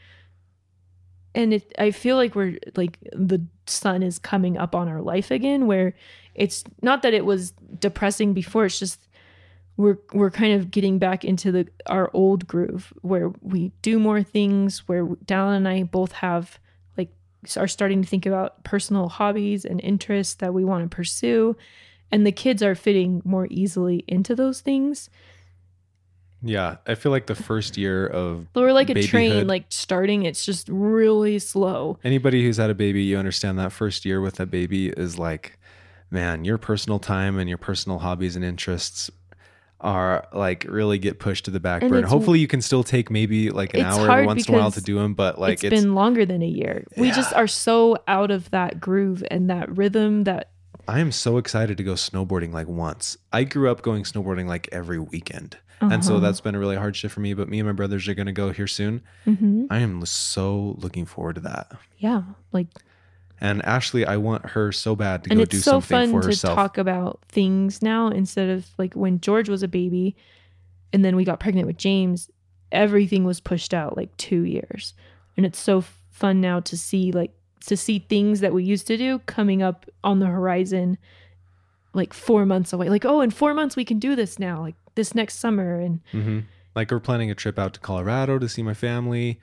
[1.35, 5.29] And it I feel like we're like the sun is coming up on our life
[5.29, 5.93] again where
[6.33, 9.04] it's not that it was depressing before, it's just
[9.77, 14.23] we're we're kind of getting back into the our old groove where we do more
[14.23, 16.59] things where Dallin and I both have
[16.97, 17.09] like
[17.57, 21.55] are starting to think about personal hobbies and interests that we want to pursue.
[22.11, 25.09] And the kids are fitting more easily into those things.
[26.41, 30.23] Yeah, I feel like the first year of but we're like a train like starting
[30.23, 31.97] it's just really slow.
[32.03, 35.57] Anybody who's had a baby, you understand that first year with a baby is like,
[36.11, 39.09] man, your personal time and your personal hobbies and interests
[39.81, 42.07] are like really get pushed to the back And burner.
[42.07, 44.81] Hopefully, you can still take maybe like an hour every once in a while to
[44.81, 47.97] do them, but like it's it's, been longer than a year we just are so
[48.07, 50.51] out of that groove and that rhythm that
[50.87, 53.17] I am so excited to go snowboarding like once.
[53.33, 55.57] I grew up going snowboarding like every weekend.
[55.81, 56.21] And so Uh-huh.
[56.21, 57.33] that's been a really hard shift for me.
[57.33, 59.01] But me and my brothers are going to go here soon.
[59.27, 59.67] Mhm.
[59.69, 61.71] I am so looking forward to that.
[61.97, 62.21] yeah
[62.53, 62.67] like
[63.41, 66.21] And Ashley, I want her so bad to and go it's do so something fun
[66.21, 70.15] for to talk about things now instead of like when George was a baby
[70.93, 72.29] and then we got pregnant with James
[72.71, 74.93] everything was pushed out like 2 years.
[75.37, 77.31] And it's so fun now to see like
[77.67, 80.97] to see things that we used to do coming up on the horizon
[81.93, 82.89] like 4 months away.
[82.89, 85.79] Like oh in 4 months we can do this now like this next summer.
[85.79, 86.39] And hmm
[86.75, 89.39] Like we're planning a trip out to Colorado to see my family,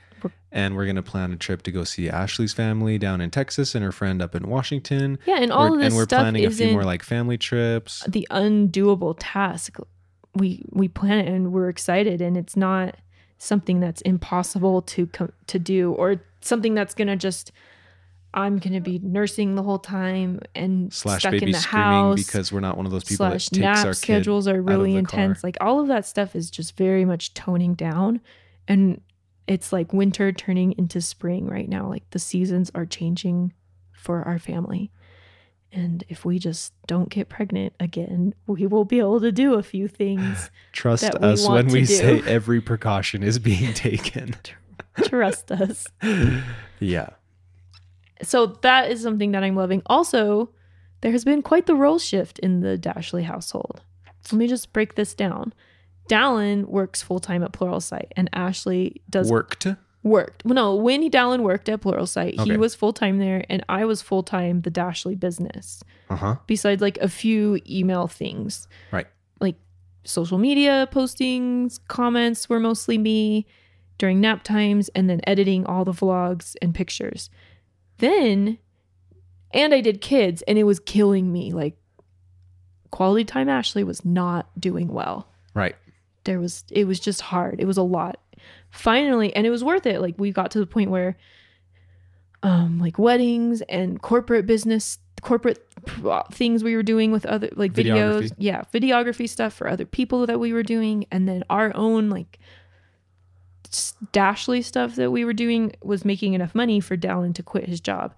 [0.51, 3.83] and we're gonna plan a trip to go see Ashley's family down in Texas and
[3.85, 5.19] her friend up in Washington.
[5.27, 7.39] Yeah, and all We're- of this and we're stuff planning a few more like family
[7.39, 8.05] trips.
[8.09, 9.77] the undoable task.
[10.35, 12.97] We we plan it and we're excited, and it's not
[13.39, 17.53] something that's impossible to com- to do, or something that's gonna just.
[18.35, 22.17] I'm gonna be nursing the whole time and Slash stuck baby in the screaming house.
[22.25, 24.97] because we're not one of those people slash that takes nap our schedules are really
[24.97, 25.43] intense.
[25.43, 25.49] car.
[25.49, 28.23] Like all of that stuff is just very much toning down,
[28.67, 29.03] and
[29.47, 31.89] it's like winter turning into spring right now.
[31.89, 33.53] Like the seasons are changing
[33.93, 34.91] for our family.
[35.73, 39.63] And if we just don't get pregnant again, we will be able to do a
[39.63, 40.51] few things.
[40.73, 41.87] Trust we us when we do.
[41.87, 44.35] say every precaution is being taken.
[45.05, 45.87] Trust us.
[46.81, 47.11] yeah.
[48.23, 49.83] So that is something that I'm loving.
[49.87, 50.51] Also,
[51.01, 53.81] there has been quite the role shift in the Dashley household.
[54.31, 55.53] Let me just break this down.
[56.09, 59.67] Dallin works full time at Pluralsight, and Ashley does Worked.
[60.03, 60.45] worked.
[60.45, 62.51] Well, no, when he Dallin worked at Pluralsight, Okay.
[62.53, 65.83] he was full time there, and I was full time the Dashley business.
[66.11, 66.37] Uh huh.
[66.47, 69.07] Besides, like a few email things, Right.
[69.41, 69.57] like
[70.05, 73.47] social media postings, comments were mostly me
[73.99, 77.31] during nap times, and then editing all the vlogs and pictures.
[77.99, 78.59] Then,
[79.53, 81.53] and I did kids, and it was killing me.
[81.53, 81.77] Like,
[82.91, 85.77] quality time Ashley was not doing well Right.
[86.25, 87.61] There was it was just hard.
[87.61, 88.19] It was a lot.
[88.71, 90.01] Finally and it was worth it.
[90.01, 91.17] Like we got to the point where
[92.43, 95.65] um like weddings and corporate business corporate
[96.33, 98.33] things we were doing with other like videos.
[98.39, 101.07] Yeah videography stuff for other people that we were doing.
[101.11, 102.39] And then our own like
[104.13, 107.81] Dashley stuff that we were doing was making enough money for dallin to quit his
[107.81, 108.15] job.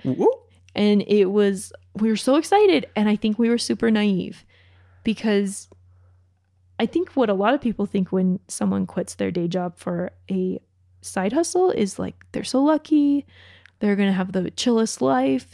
[0.75, 2.87] And it was we were so excited.
[2.97, 4.45] And i think we were super naive
[5.05, 5.69] because
[6.85, 9.97] i think what a lot of people think when someone quits their day job for
[10.31, 10.59] a
[11.01, 13.25] side hustle is like they're so lucky
[13.81, 15.49] they're gonna have the chillest life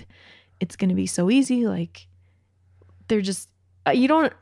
[0.63, 1.97] it's gonna be so easy like
[3.09, 3.49] they're just
[3.87, 4.33] uh, you don't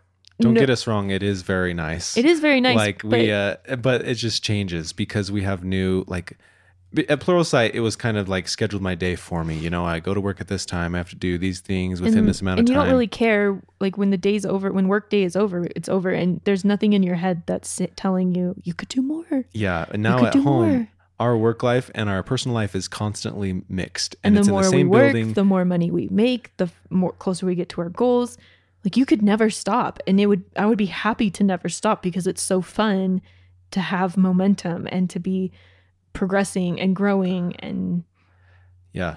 [0.40, 1.10] Don't know- get us wrong.
[1.10, 2.16] It is very nice.
[2.16, 3.56] it is very nice like but we uh
[3.88, 6.36] but it just changes because we have new like
[6.96, 10.00] at pluralsight it was kind of like scheduled my day for me you know i
[10.00, 12.40] go to work at this time i have to do these things within and, this
[12.40, 12.68] amount of time.
[12.68, 15.68] and you don't really care like when the day's over when work day is over
[15.76, 19.44] it's over and there's nothing in your head that's telling you you could do more
[19.52, 20.88] yeah and now at home more.
[21.20, 24.64] our work life and our personal life is constantly mixed and, and, it's the more
[24.64, 27.68] in the we work building the more money we make the more closer we get
[27.68, 28.38] to our goals
[28.82, 32.02] like you could never stop and it would i would be happy to never stop
[32.02, 33.20] because it's so fun
[33.70, 35.52] to have momentum and to be
[36.18, 38.04] progressing and growing and
[38.92, 39.16] Yeah.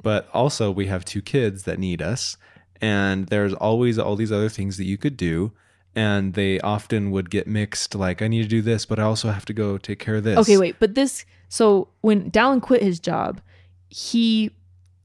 [0.00, 2.36] But also, we have two kids that need us.
[2.80, 5.52] And there's always all these other things that you could do.
[5.96, 9.30] And they often would get mixed like, I need to do this, but I also
[9.30, 10.38] have to go take care of this.
[10.38, 13.40] Okay, wait, but this so when Dallin quit his job,
[13.88, 14.52] he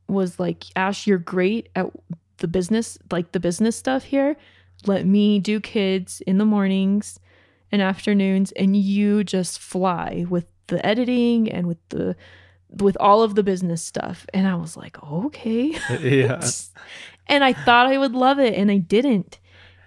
[0.08, 1.90] was like, Ash, you're great at
[2.38, 4.36] the business, like the business stuff here.
[4.86, 7.20] Let me do kids in the mornings
[7.72, 12.16] and afternoons, and you just fly with the editing and with the
[12.82, 14.26] with all of the business stuff.
[14.34, 15.78] And I was like, okay.
[16.00, 16.44] yeah.
[17.28, 19.40] and I thought I would love it, and I didn't.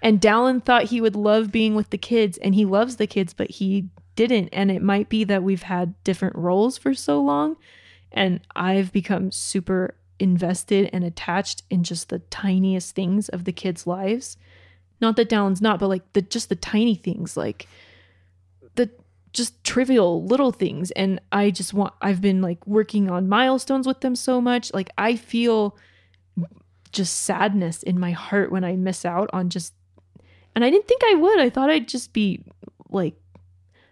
[0.02, 3.32] And Dallin thought he would love being with the kids, and he loves the kids,
[3.32, 4.48] but he didn't.
[4.52, 7.56] And it might be that we've had different roles for so long,
[8.12, 13.86] and I've become super invested and attached in just the tiniest things of the kids'
[13.86, 14.36] lives.
[15.00, 17.68] Not that Dallin's not, but like the just the tiny things, like
[18.76, 18.90] the
[19.36, 20.90] just trivial little things.
[20.92, 24.72] And I just want I've been like working on milestones with them so much.
[24.74, 25.76] Like I feel
[26.90, 29.74] just sadness in my heart when I miss out on just
[30.54, 31.38] and I didn't think I would.
[31.38, 32.42] I thought I'd just be
[32.88, 33.14] like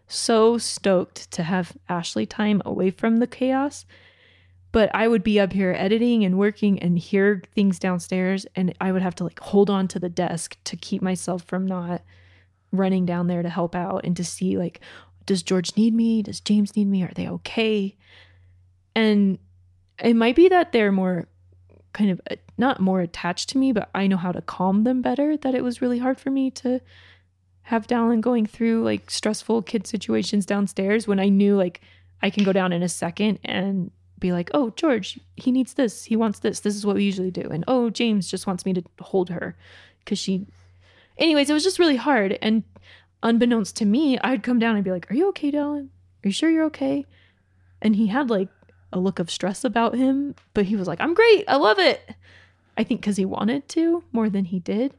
[0.08, 3.84] so stoked to have Ashley time away from the chaos.
[4.72, 8.90] But I would be up here editing and working and hear things downstairs and I
[8.92, 12.02] would have to like hold on to the desk to keep myself from not
[12.72, 14.80] running down there to help out and to see like
[15.26, 16.22] does George need me?
[16.22, 17.02] Does James need me?
[17.02, 17.96] Are they okay?
[18.94, 19.38] And
[20.02, 21.28] it might be that they're more
[21.92, 25.02] kind of uh, not more attached to me, but I know how to calm them
[25.02, 25.36] better.
[25.36, 26.80] That it was really hard for me to
[27.62, 31.80] have Dallin going through like stressful kid situations downstairs when I knew like
[32.22, 36.04] I can go down in a second and be like, oh, George, he needs this.
[36.04, 36.60] He wants this.
[36.60, 37.48] This is what we usually do.
[37.50, 39.56] And oh, James just wants me to hold her
[40.00, 40.46] because she.
[41.16, 42.38] Anyways, it was just really hard.
[42.42, 42.64] And
[43.24, 45.88] unbeknownst to me, I'd come down and be like, are you okay, Dallin?
[46.24, 47.06] Are you sure you're okay?
[47.82, 48.48] And he had like
[48.92, 51.44] a look of stress about him, but he was like, I'm great.
[51.48, 52.14] I love it.
[52.76, 54.94] I think because he wanted to more than he did.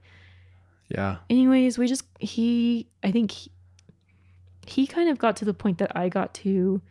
[0.89, 1.17] Yeah.
[1.29, 3.51] Anyways, we just, he, I think he,
[4.67, 6.81] he kind of got to the point that I got to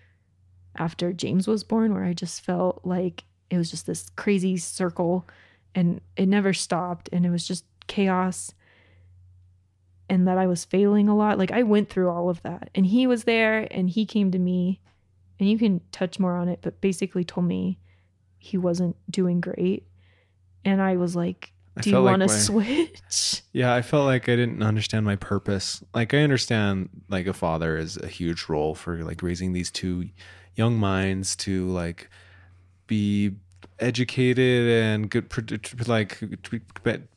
[0.76, 5.26] after James was born, where I just felt like it was just this crazy circle
[5.74, 8.52] and it never stopped and it was just chaos
[10.08, 11.38] and that I was failing a lot.
[11.38, 14.38] Like I went through all of that and he was there and he came to
[14.38, 14.80] me
[15.38, 17.78] and you can touch more on it, but basically told me
[18.38, 19.86] he wasn't doing great.
[20.64, 23.42] And I was like, do you like want to switch?
[23.52, 25.82] Yeah, I felt like I didn't understand my purpose.
[25.94, 30.08] Like I understand like a father is a huge role for like raising these two
[30.54, 32.08] young minds to like
[32.86, 33.32] be
[33.84, 36.18] educated and good like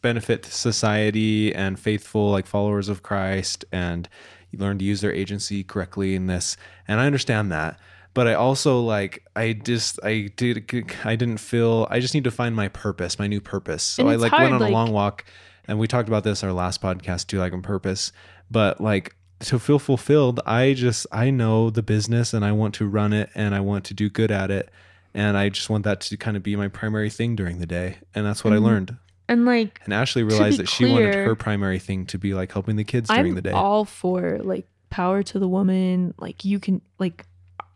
[0.01, 4.07] benefit society and faithful like followers of Christ and
[4.53, 6.57] learn to use their agency correctly in this.
[6.87, 7.79] And I understand that.
[8.13, 10.57] But I also like I just I did
[11.03, 13.83] I didn't feel I just need to find my purpose, my new purpose.
[13.83, 15.25] So I like hard, went on like- a long walk
[15.67, 18.11] and we talked about this our last podcast too like on purpose
[18.49, 22.87] but like to feel fulfilled i just i know the business and i want to
[22.87, 24.69] run it and i want to do good at it
[25.17, 27.97] and i just want that to kind of be my primary thing during the day
[28.15, 28.65] and that's what i mm-hmm.
[28.65, 28.97] learned
[29.27, 32.77] And like and ashley realized that she wanted her primary thing to be like helping
[32.77, 36.13] the kids during I'm the day all for like power to the woman.
[36.17, 37.25] Like you can like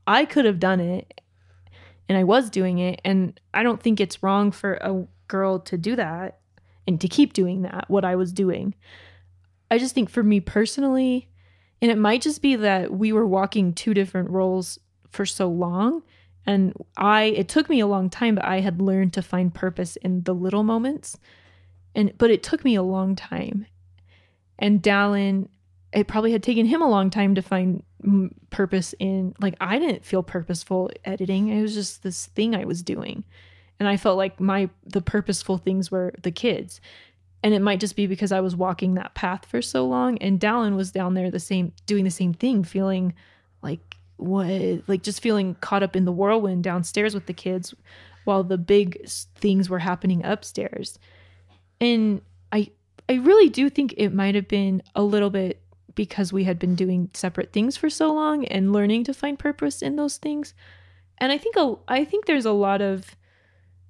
[0.08, 1.22] I could have done it
[2.10, 5.78] and I was doing it and I don't think it's wrong for a girl to
[5.78, 6.40] do that
[6.88, 8.74] and to keep doing that what I was doing.
[9.70, 11.30] I just think for me personally
[11.82, 14.80] and it might just be that we were walking two different roles
[15.10, 16.04] for so long
[16.46, 19.96] and I it took me a long time but I had learned to find purpose
[19.98, 21.18] in the little moments.
[21.94, 23.66] And but it took me a long time
[24.62, 25.50] and Dallin,
[25.92, 27.84] it probably had taken him a long time to find
[28.52, 29.36] purpose in.
[29.42, 31.50] Like I didn't feel purposeful editing.
[31.50, 33.26] It was just this thing I was doing,
[33.80, 36.80] and I felt like my the purposeful things were the kids,
[37.44, 40.18] and it might just be because I was walking that path for so long.
[40.20, 43.14] And Dallin was down there the same, doing the same thing, feeling
[43.62, 43.91] like
[44.22, 47.74] what, like just feeling caught up in the whirlwind downstairs with the kids,
[48.24, 51.00] while the big things were happening upstairs,
[51.80, 52.72] and I
[53.10, 55.62] I really do think it might have been a little bit
[55.96, 59.82] because we had been doing separate things for so long and learning to find purpose
[59.82, 60.54] in those things.
[61.18, 63.16] And I think a, I think there's a lot of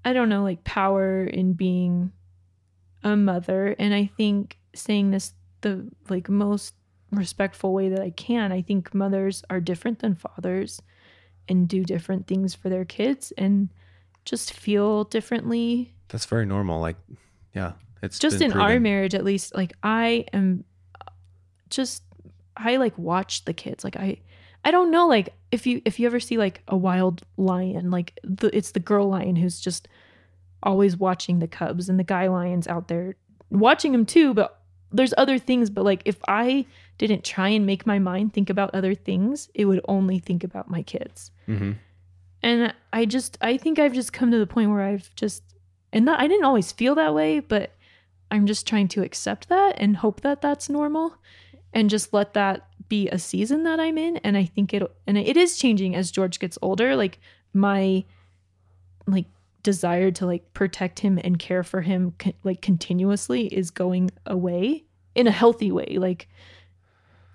[0.03, 2.11] I don't know like power in being
[3.03, 6.73] a mother and I think saying this the like most
[7.11, 8.51] respectful way that I can.
[8.51, 10.81] I think mothers are different than fathers
[11.47, 13.69] and do different things for their kids and
[14.25, 16.95] just feel differently that's very normal like
[17.53, 20.63] yeah it's just in our marriage at least like i am
[21.01, 21.11] uh,
[21.69, 22.03] just
[22.55, 24.17] i like watch the kids like i
[24.63, 28.17] i don't know like if you if you ever see like a wild lion like
[28.23, 29.87] the it's the girl lion who's just
[30.63, 33.15] always watching the cubs and the guy lions out there
[33.49, 34.60] watching them too but
[34.91, 36.65] there's other things but like if i
[36.97, 40.69] didn't try and make my mind think about other things it would only think about
[40.69, 41.31] my kids.
[41.47, 41.75] Mhm.
[42.43, 45.43] and I just I think I've just come to the point where I've just
[45.93, 47.71] and that I didn't always feel that way, but
[48.29, 51.15] I'm just trying to accept that and hope that that's normal
[51.73, 54.17] and just let that be a season that I'm in.
[54.17, 56.95] And I think it and it is changing as George gets older.
[56.95, 57.19] Like
[57.53, 58.03] my
[59.07, 59.25] like
[59.63, 64.83] desire to like protect him and care for him like continuously is going away
[65.15, 66.27] in a healthy way like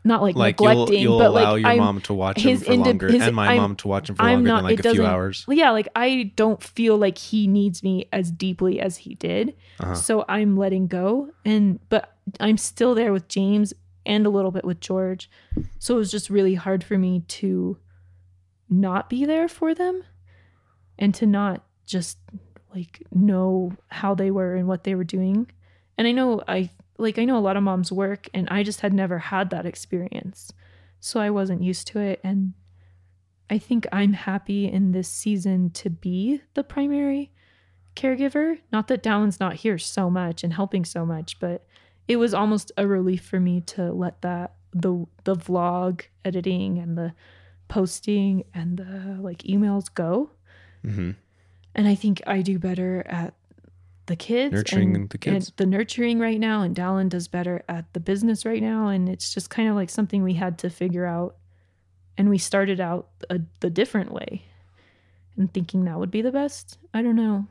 [0.04, 2.58] not like, like you'll, neglecting you'll but allow like your I'm, mom to watch him
[2.58, 4.64] for longer his- and my I'm- mom to watch him for I'm longer not- than
[4.64, 8.78] like a few hours yeah, like I don't feel like he needs me as deeply
[8.80, 9.56] as he did.
[9.80, 9.94] Uh-huh.
[9.96, 13.74] So I'm letting go and but I'm still there with James
[14.04, 15.28] and a little bit with George.
[15.80, 17.76] So it was just really hard for me to
[18.70, 20.04] not be there for them
[20.98, 22.18] and to not just
[22.74, 25.50] like know how they were and what they were doing.
[25.96, 28.80] And I know I like I know a lot of moms work and I just
[28.80, 30.52] had never had that experience.
[31.00, 32.52] So I wasn't used to it and
[33.48, 37.30] I think I'm happy in this season to be the primary
[37.94, 38.58] caregiver.
[38.72, 41.64] Not that Dallin's not here so much and helping so much, but
[42.08, 46.98] it was almost a relief for me to let that the the vlog editing and
[46.98, 47.14] the
[47.68, 50.30] posting and the like emails go.
[50.82, 51.12] hmm
[51.76, 53.34] And I think I do better at
[54.06, 55.48] the kids Nurturing and, the kids.
[55.48, 59.08] and the nurturing right now and Dallin does better at the business right now and
[59.08, 61.36] it's just kind of like something we had to figure out
[62.16, 64.44] and we started out a, the different way
[65.36, 66.78] and thinking that would be the best.
[66.94, 67.46] I don't know.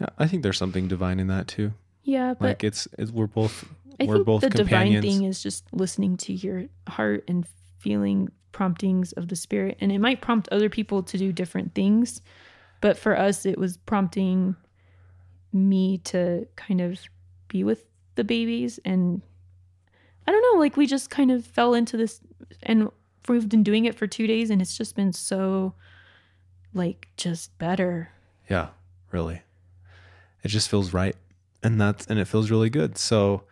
[0.00, 1.72] Yeah, i think there's something divine in that too.
[2.02, 3.64] Yeah but like it's, it's we're both
[3.98, 7.46] i we're think both the divine thing is just listening to your heart and
[7.78, 12.20] feeling promptings of the spirit and it might prompt other people to do different things
[12.80, 14.56] but for us it was prompting
[15.52, 16.98] me to kind of
[17.48, 19.22] be with the babies and
[20.26, 22.20] i don't know like we just kind of fell into this
[22.62, 22.90] and
[23.28, 25.74] we've been doing it for two days and it's just been so
[26.74, 28.10] like just better.
[28.48, 28.68] Yeah,
[29.10, 29.42] really.
[30.42, 31.16] It just feels right.
[31.62, 32.98] And that's and it feels really good.
[32.98, 33.44] So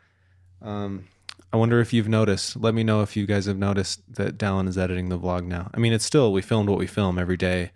[0.63, 1.09] um
[1.53, 2.57] I wonder if you've noticed.
[2.57, 5.71] Let me know if you guys have noticed that Dallin is editing the vlog now.
[5.73, 7.71] I mean, it's still we filmed what we film every day.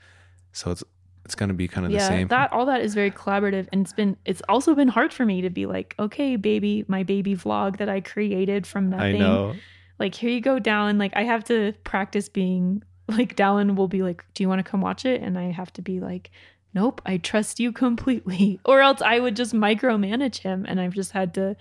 [0.52, 0.84] So it's
[1.28, 2.28] it's going to be kind of the yeah, same.
[2.28, 5.42] that all that is very collaborative and it's been it's also been hard for me
[5.42, 9.16] to be like, okay, baby, my baby vlog that I created from nothing.
[9.16, 9.54] I know.
[9.98, 10.98] Like here you go, Dallin.
[10.98, 14.70] Like I have to practice being like Dallin will be like, Do you want to
[14.70, 15.20] come watch it?
[15.20, 16.30] And I have to be like,
[16.72, 18.58] Nope, I trust you completely.
[18.64, 21.56] Or else I would just micromanage him and I've just had to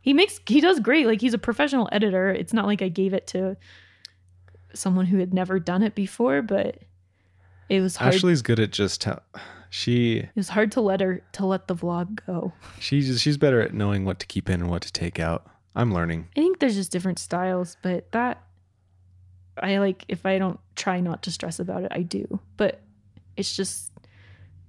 [0.00, 1.06] he makes he does great.
[1.06, 2.30] Like he's a professional editor.
[2.30, 3.56] It's not like I gave it to
[4.74, 6.78] someone who had never done it before, but
[7.72, 9.06] it was hard Ashley's good at just
[9.70, 12.52] she it was hard to let her to let the vlog go.
[12.78, 15.46] she's she's better at knowing what to keep in and what to take out.
[15.74, 16.28] I'm learning.
[16.36, 18.42] I think there's just different styles, but that
[19.56, 22.40] I like if I don't try not to stress about it, I do.
[22.58, 22.82] But
[23.38, 23.91] it's just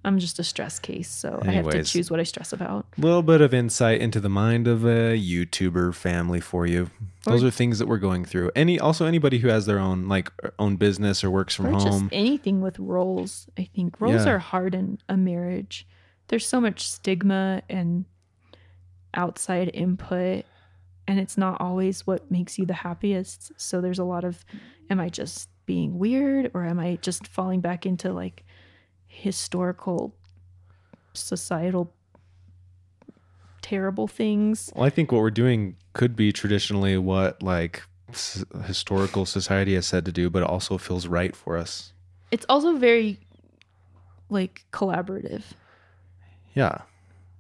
[0.06, 2.86] I'm just a stress case, so I have to choose what I stress about.
[2.98, 6.90] A little bit of insight into the mind of a YouTuber family for you.
[7.24, 8.52] Those Or- are things that we're going through.
[8.56, 11.72] Any also anybody who has their own like er, own business or works from or
[11.72, 11.82] home.
[11.84, 13.48] just anything with roles.
[13.58, 14.34] I think roles Yeah.
[14.34, 15.88] are hard in a marriage.
[16.28, 18.04] There's so much stigma and
[19.14, 20.46] outside input
[21.08, 23.52] and it's not always what makes you the happiest.
[23.58, 24.44] So there's a lot of
[24.90, 28.44] am I just being weird or am I just falling back into like
[29.14, 30.16] historical
[31.14, 31.94] societal
[33.62, 34.72] terrible things?
[34.76, 39.86] Well, I think what we're doing could be traditionally what like s- historical society has
[39.86, 41.94] said to do, but it also feels right for us.
[42.32, 43.20] It's also very
[44.30, 45.44] like collaborative.
[46.54, 46.80] Yeah.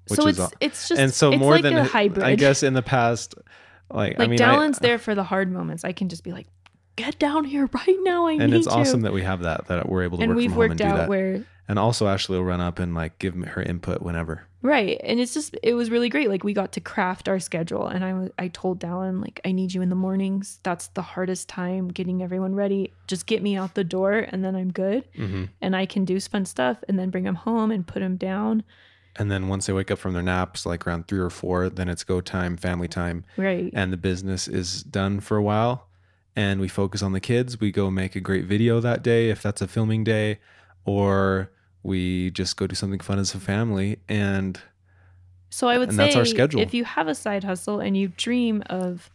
[0.07, 2.26] Which so is it's aw- it's just and so it's more like than a hybrid.
[2.26, 3.36] I guess in the past,
[3.89, 5.84] like, like I mean, Dallin's I, there for the hard moments.
[5.84, 6.47] I can just be like,
[6.95, 8.28] get down here right now.
[8.28, 9.03] I and need it's awesome you.
[9.05, 10.82] that we have that that we're able to and work we've from home and worked
[10.82, 14.47] out where and also, Ashley will run up and like give her input whenever.
[14.61, 16.30] right, and it's just it was really great.
[16.30, 19.51] Like we got to craft our schedule, and I was I told Dallin like I
[19.51, 20.59] need you in the mornings.
[20.64, 22.91] That's the hardest time getting everyone ready.
[23.07, 25.45] Just get me out the door, and then I'm good, Mm-hmm.
[25.61, 28.64] and I can do fun stuff, and then bring them home and put them down.
[29.16, 31.88] And then once they wake up from their naps, like around three or four, then
[31.88, 33.70] it's go time, family time, Right.
[33.74, 35.88] and the business is done for a while.
[36.36, 37.59] And we focus on the kids.
[37.59, 40.39] We go make a great video that day if that's a filming day,
[40.86, 41.51] or
[41.84, 43.99] we just go do something fun as a family.
[44.07, 44.59] And
[45.49, 46.61] So I would And say that's our schedule.
[46.61, 49.09] if you have a side hustle and you dream of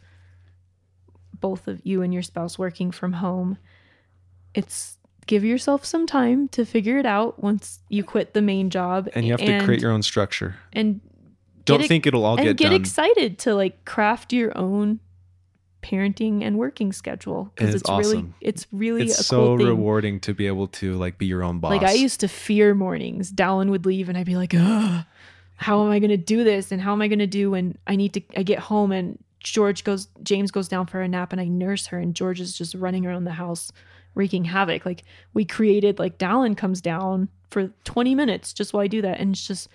[1.41, 3.59] both of you and your spouse working from home,
[4.55, 9.09] it's give yourself some time to figure it out once you quit the main job
[9.15, 10.57] and you have to create your own structure.
[10.73, 11.01] and
[11.65, 12.81] Don't think it'll all and get, get done.
[12.81, 15.01] excited to like craft your own
[15.83, 20.19] parenting and working schedule because it's it's, really it's really it's a so cool rewarding
[20.21, 21.71] to be able to like be your own boss.
[21.71, 23.33] Like I used to fear mornings.
[23.33, 25.05] Dallin would leave, and I'd be like, Ugh,
[25.57, 26.73] "How am I going to do this?
[26.73, 28.23] And how am I going to do when I need to?
[28.37, 31.87] I get home and George goes, James goes down for a nap, and I nurse
[31.87, 33.71] her, and George is just running around the house
[34.15, 34.85] wreaking havoc.
[34.85, 35.05] Like
[35.35, 39.33] we created, like Dallin comes down for 20 minutes just while I do that, and
[39.33, 39.69] it's just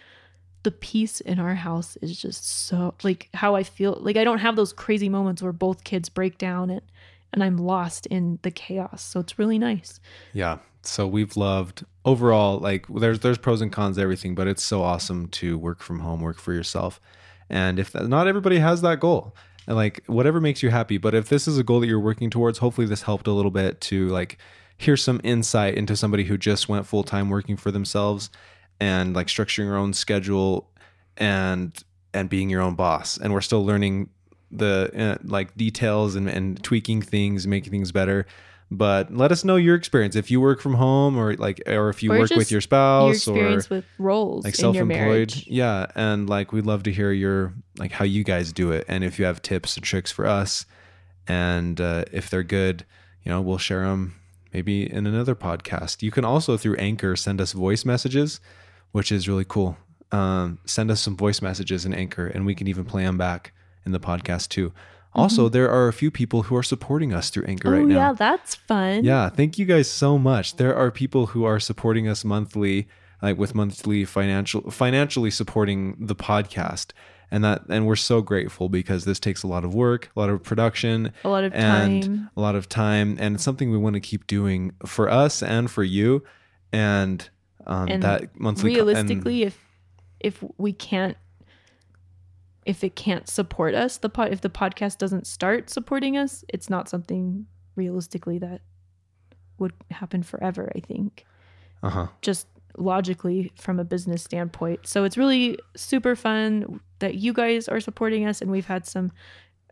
[0.63, 3.97] the peace in our house is just so like how I feel.
[3.99, 6.81] Like I don't have those crazy moments where both kids break down and
[7.33, 9.01] and I'm lost in the chaos.
[9.03, 9.99] So it's really nice.
[10.33, 10.59] Yeah.
[10.83, 15.27] So we've loved overall like there's there's pros and cons everything, but it's so awesome
[15.29, 17.01] to work from home, work for yourself.
[17.49, 19.35] And if that, not everybody has that goal,
[19.67, 22.29] and like whatever makes you happy, but if this is a goal that you're working
[22.29, 24.37] towards, hopefully this helped a little bit to like
[24.77, 28.29] hear some insight into somebody who just went full time working for themselves
[28.79, 30.69] and like structuring your own schedule
[31.17, 33.17] and and being your own boss.
[33.17, 34.09] And we're still learning
[34.51, 38.25] the uh, like details and, and tweaking things, making things better.
[38.69, 42.01] But let us know your experience if you work from home or like or if
[42.01, 45.43] you Or work with your your spouse or with roles like self-employed.
[45.45, 49.03] Yeah, and like we'd love to hear your like how you guys do it and
[49.03, 50.65] if you have tips and tricks for us
[51.27, 52.85] and uh, if they're good,
[53.23, 54.15] you know, we'll share them
[54.53, 56.01] maybe in another podcast.
[56.01, 58.39] You can also through Anchor send us voice messages,
[58.93, 59.77] which is really cool.
[60.13, 63.51] Um, send us some voice messages in Anchor and we can even play them back
[63.85, 64.71] in the podcast too.
[65.15, 67.75] Also, there are a few people who are supporting us through Anchor Mm-hmm.
[67.75, 67.95] Oh right now.
[67.95, 69.03] yeah, that's fun.
[69.03, 70.55] Yeah, thank you guys so much.
[70.55, 72.87] There are people who are supporting us monthly,
[73.21, 76.93] like with monthly financial financially supporting the podcast.
[77.29, 80.29] And that and we're so grateful because this takes a lot of work, a lot
[80.29, 82.29] of production, A lot of and time.
[82.37, 85.69] a lot of time and it's something we want to keep doing for us and
[85.69, 86.23] for you
[86.71, 87.29] and
[87.67, 89.57] um And that monthly co- and- Realistically, if
[90.19, 91.17] if we can't
[92.65, 96.69] if it can't support us, the pod if the podcast doesn't start supporting us, it's
[96.69, 97.45] not something
[97.75, 98.61] realistically that
[99.57, 101.25] would happen forever, I think.
[101.81, 102.07] Uh huh.
[102.21, 102.47] Just
[102.77, 104.87] logically from a business standpoint.
[104.87, 109.11] So it's really super fun that you guys are supporting us and we've had some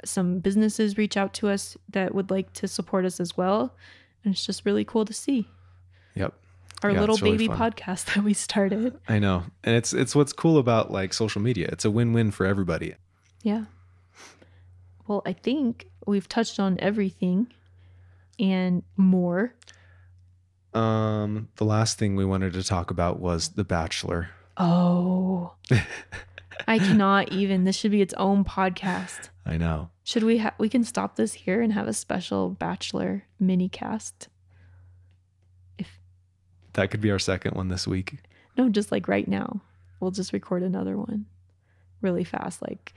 [0.03, 3.75] some businesses reach out to us that would like to support us as well.
[4.23, 5.47] And it's just really cool to see
[6.15, 6.33] Yep.
[6.83, 7.57] Our Yeah, little really baby fun.
[7.71, 8.99] podcast that we started.
[9.07, 9.43] I know.
[9.63, 11.69] And it's it's what's cool about like social media.
[11.71, 12.95] It's a win-win for everybody.
[13.43, 13.65] Yeah.
[15.07, 17.47] Well, I think we've touched on everything
[18.39, 19.53] and more.
[20.73, 24.29] Um the last thing we wanted to talk about was The Bachelor.
[24.57, 25.53] Oh.
[26.67, 27.63] I cannot even.
[27.63, 29.29] This should be its own podcast.
[29.45, 29.89] I know.
[30.03, 34.27] Should we ha- we can stop this here and have a special bachelor mini cast?
[36.73, 38.17] That could be our second one this week.
[38.57, 39.61] No, just like right now.
[39.99, 41.25] We'll just record another one
[42.01, 42.93] really fast like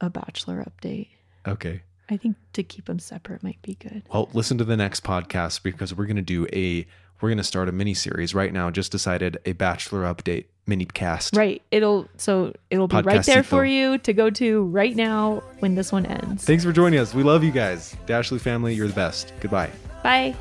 [0.00, 1.08] a bachelor update.
[1.46, 1.82] Okay.
[2.10, 4.02] I think to keep them separate might be good.
[4.12, 6.86] Well, listen to the next podcast because we're going to do a
[7.20, 8.70] we're going to start a mini series right now.
[8.70, 11.34] Just decided a bachelor update mini cast.
[11.34, 11.62] Right.
[11.70, 15.92] It'll so it'll be right there for you to go to right now when this
[15.92, 16.44] one ends.
[16.44, 17.14] Thanks for joining us.
[17.14, 17.96] We love you guys.
[18.06, 19.32] Dashley family, you're the best.
[19.40, 19.70] Goodbye.
[20.02, 20.34] Bye.